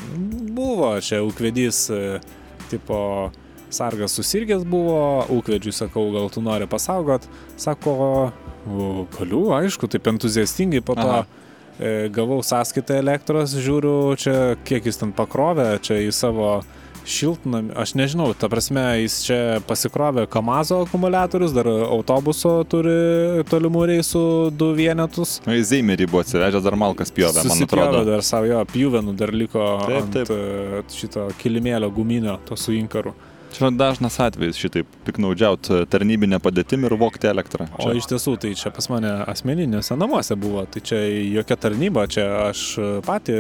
[0.57, 2.21] buvo čia ūkvedys, e,
[2.73, 3.01] tipo,
[3.71, 7.27] sargas susirgęs buvo, ūkvedžiui sakau, gal tu nori pasaugot.
[7.57, 8.33] Sako,
[8.69, 11.09] "O, galiu, aišku, taip entuziastingai po to.
[11.09, 11.27] Aha.
[11.81, 16.61] E, gavau sąskaitą elektros, žiūriu, čia kiek jis ten pakrovė, čia į savo
[17.09, 24.23] šiltnamį, aš nežinau, ta prasme, jis čia pasikrovė Kamazo akumuliatorius, dar autobuso turi tolimų reisų
[24.53, 25.39] du vienetus.
[25.47, 28.05] Na, į Zeimerį buvo atsivežęs dar malkas pjovę, man atrodo.
[28.05, 30.31] dar savo jo pjuvenų, dar liko Taip, ant taip.
[30.31, 33.15] e, šito kilimėlio guminio, to su inkaru.
[33.51, 37.67] Čia dažnas atvejis šitaip piknaudžiauti tarnybinę padėtim ir vokti elektrą.
[37.83, 42.27] O iš tiesų, tai čia pas mane asmeniniuose namuose buvo, tai čia jokia tarnyba, čia
[42.47, 42.67] aš
[43.07, 43.39] patį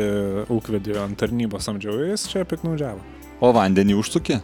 [0.50, 3.04] ūkvedį ant tarnybos samdžiau, jis čia piknaudžiavo.
[3.40, 4.40] O vandenį užsuki?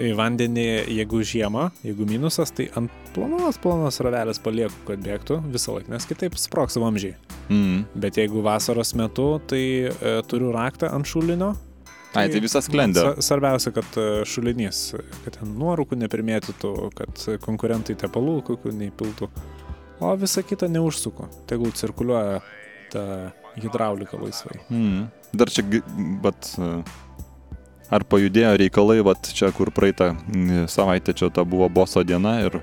[0.00, 5.76] Į vandenį, jeigu žiemą, jeigu minusas, tai ant plonos, plonos ravelės palieku, kad bėgtų visą
[5.76, 7.12] laiką, nes kitaip sproks vamžiai.
[7.52, 7.82] Mm.
[8.00, 11.52] Bet jeigu vasaros metu, tai e, turiu raktą ant šulinio.
[12.12, 13.06] Ai, tai visas sklendė.
[13.24, 14.82] Svarbiausia, kad e, šulinys,
[15.24, 19.30] kad ten nuorūkų neprimėtytų, kad konkurentai tepalų kokių neįpiltų.
[20.02, 21.28] O visa kita neužsuko.
[21.48, 22.42] Tegul cirkuliuoja
[22.92, 23.04] ta
[23.56, 24.60] hidraulika laisvai.
[24.68, 25.06] Mm.
[25.32, 25.64] Dar čia,
[26.24, 26.70] bet e,
[27.92, 32.58] ar pajudėjo reikalai, vat čia kur praeitą mm, savaitę čia ta buvo boso diena ir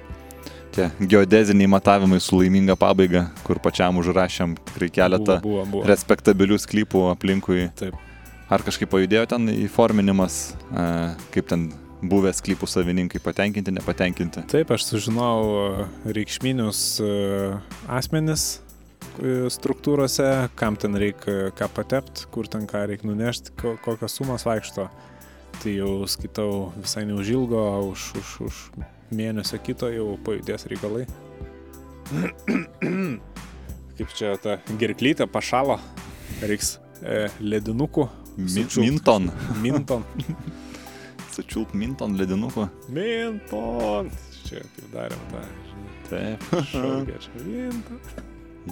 [0.75, 5.65] tie geodeziniai matavimai su laiminga pabaiga, kur pačiam užrašėm tikrai keletą Buvo, buvo.
[5.73, 5.87] buvo.
[5.89, 7.69] respektabilių sklypų aplinkui.
[7.79, 7.97] Taip.
[8.49, 10.39] Ar kažkaip pajudėjo ten įforminimas,
[10.73, 10.83] e,
[11.35, 11.67] kaip ten
[12.01, 14.41] buvę sklypų savininkai patenkinti, nepatenkinti?
[14.49, 15.85] Taip, aš sužinau e,
[16.17, 17.11] reikšminius e,
[17.93, 18.47] asmenis
[19.53, 20.25] struktūrose,
[20.57, 24.87] kam ten reikia ką patept, kur ten ką reikia nunešti, ko, kokios sumos vaikšto.
[25.59, 27.59] Tai jau skaitau visai neužilgo,
[27.91, 28.61] už, už, už
[29.13, 31.03] mėnesio kito jau pajudės reikalai.
[33.99, 35.77] Kaip čia ta gerklytė pašalo,
[36.41, 38.07] reiks e, ledinukų.
[38.39, 38.85] Mi Sučiulpt.
[38.87, 39.29] minton.
[39.63, 40.03] Minton.
[41.35, 42.67] Sučiulp minton ledinukų.
[42.95, 44.09] Minton.
[44.47, 45.95] Čia kaip darėm tą, žinai.
[46.09, 46.45] Taip.
[46.73, 47.43] Šaukė čia.
[47.45, 47.99] Minton.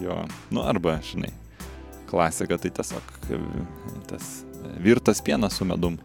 [0.03, 0.17] Jo.
[0.53, 1.31] Nu arba, žinai,
[2.09, 3.13] klasika tai tiesiog
[4.09, 4.27] tas
[4.83, 5.95] virtas pienas su medum.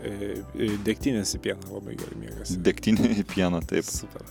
[0.00, 0.12] E,
[0.56, 2.56] e, Degtinės į pieną labai gerai mėgasi.
[2.64, 3.84] Degtinė į pieną, taip.
[3.84, 4.24] Super.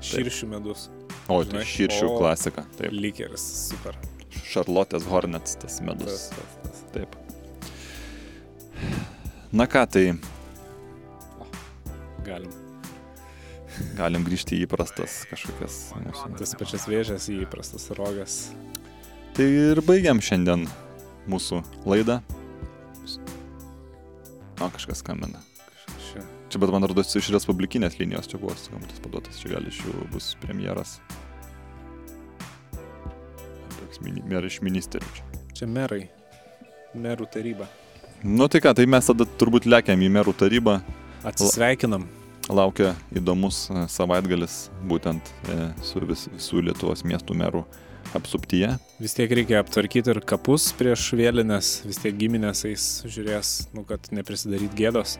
[0.00, 0.86] Širšių medus.
[1.28, 2.64] O, tai širšių o- klasika.
[2.78, 2.94] Taip.
[2.96, 3.44] Likeris.
[3.68, 3.98] Super.
[4.50, 6.30] Šarlotės Hornets tas medus.
[6.30, 6.80] Tas, tas, tas.
[6.94, 7.19] Taip.
[9.52, 10.04] Na ką, tai
[12.24, 12.52] Galim.
[13.98, 16.28] galim grįžti į įprastas kažkokias mūsų.
[16.38, 18.36] Tas pačias vėžės į įprastas rogas.
[19.34, 20.68] Tai ir baigiam šiandien
[21.30, 22.20] mūsų laidą.
[24.60, 25.40] O, kažkas skambina.
[26.10, 26.22] Čia.
[26.52, 30.06] Čia, bet man atrodo, iš Respublikinės linijos čia buvo skambutis paduotas, čia gal iš jų
[30.12, 30.98] bus premjeras.
[33.80, 35.30] Toks mini, mer iš ministerių čia.
[35.56, 36.04] Čia merai.
[36.94, 37.70] Merų taryba.
[38.24, 40.80] Nu tai ką, tai mes tada turbūt lekiam į merų tarybą.
[41.24, 42.04] Atsisveikinam.
[42.50, 47.62] Laukia įdomus e, savaitgalis būtent e, su vis, visų Lietuvos miestų merų
[48.18, 48.74] apsuptyje.
[49.00, 51.72] Vis tiek reikia aptvarkyti ir kapus prieš vėlinės.
[51.86, 55.16] Vis tiek giminės eis žiūrės, nu, kad neprisidaryt gėdos.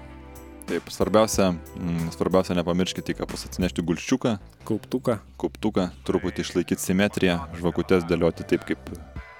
[0.68, 4.36] Taip, svarbiausia, mm, svarbiausia nepamirškite, ką pas atsinešti gulščiuką,
[4.68, 5.16] Kauptuką.
[5.40, 8.92] kauptuką, truputį išlaikyti simetriją, žvakutes dėlioti taip, kaip,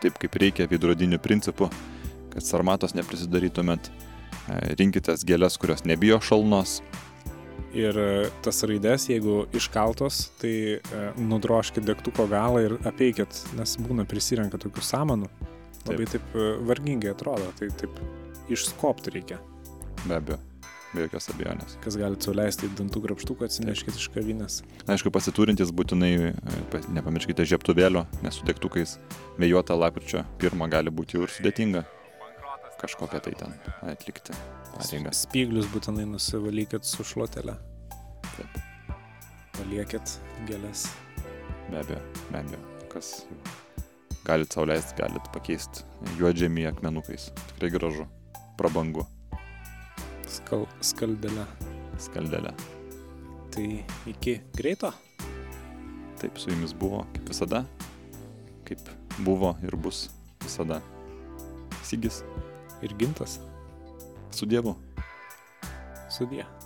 [0.03, 1.69] taip, kaip reikia, veidrodiniu principu,
[2.33, 3.91] kad sarmatos neprisidarytumėt.
[4.51, 6.81] E, Rinkitės gėlės, kurios nebijo šalnos.
[7.77, 8.11] Ir e,
[8.43, 14.85] tas raides, jeigu iškaltos, tai e, nudroškit degtuko galą ir apeikit, nes būna prisirenka tokių
[14.87, 15.31] samanų.
[15.89, 17.95] Labai taip, taip vargingai atrodo, tai taip
[18.53, 19.39] išskopti reikia.
[20.03, 20.41] Be abejo,
[20.93, 21.79] be jokios abejonės.
[21.85, 24.59] Kas galite suleisti dantų grapštuką, atsineškit iš kavinės.
[24.91, 26.35] Aišku, pasiturintys būtinai
[26.75, 28.99] pa- nepamirškite žieptuvėlio, nes su degtukais
[29.41, 31.87] vėjuota lapkričio pirmą gali būti jau ir sudėtinga
[32.81, 33.55] kažkokią tai ten
[33.93, 34.35] atlikti
[34.73, 35.13] pareigą.
[35.17, 37.57] Spyglius būtinai nusivalykit su šluotelė.
[38.33, 38.61] Taip.
[39.59, 40.17] Paliekit
[40.49, 40.89] gėlės.
[41.71, 42.01] Be abejo,
[42.31, 42.63] be abejo.
[42.91, 43.21] Kas
[44.27, 45.85] galit sauliaisti, galit pakeisti
[46.19, 47.31] juodžemį akmenukais.
[47.53, 48.07] Tikrai gražu.
[48.59, 49.07] Prabangu.
[50.31, 51.47] Skal, skaldelę.
[52.01, 52.53] Skaldelė.
[53.51, 53.67] Tai
[54.11, 54.93] iki greito.
[56.21, 57.65] Taip, su jumis buvo, kaip visada.
[58.69, 58.93] Kaip
[59.25, 60.09] buvo ir bus
[60.45, 60.81] visada.
[61.83, 62.23] Sigis.
[62.83, 63.41] Ir gintas.
[64.31, 64.77] Su Dievu.
[66.09, 66.60] Sudie.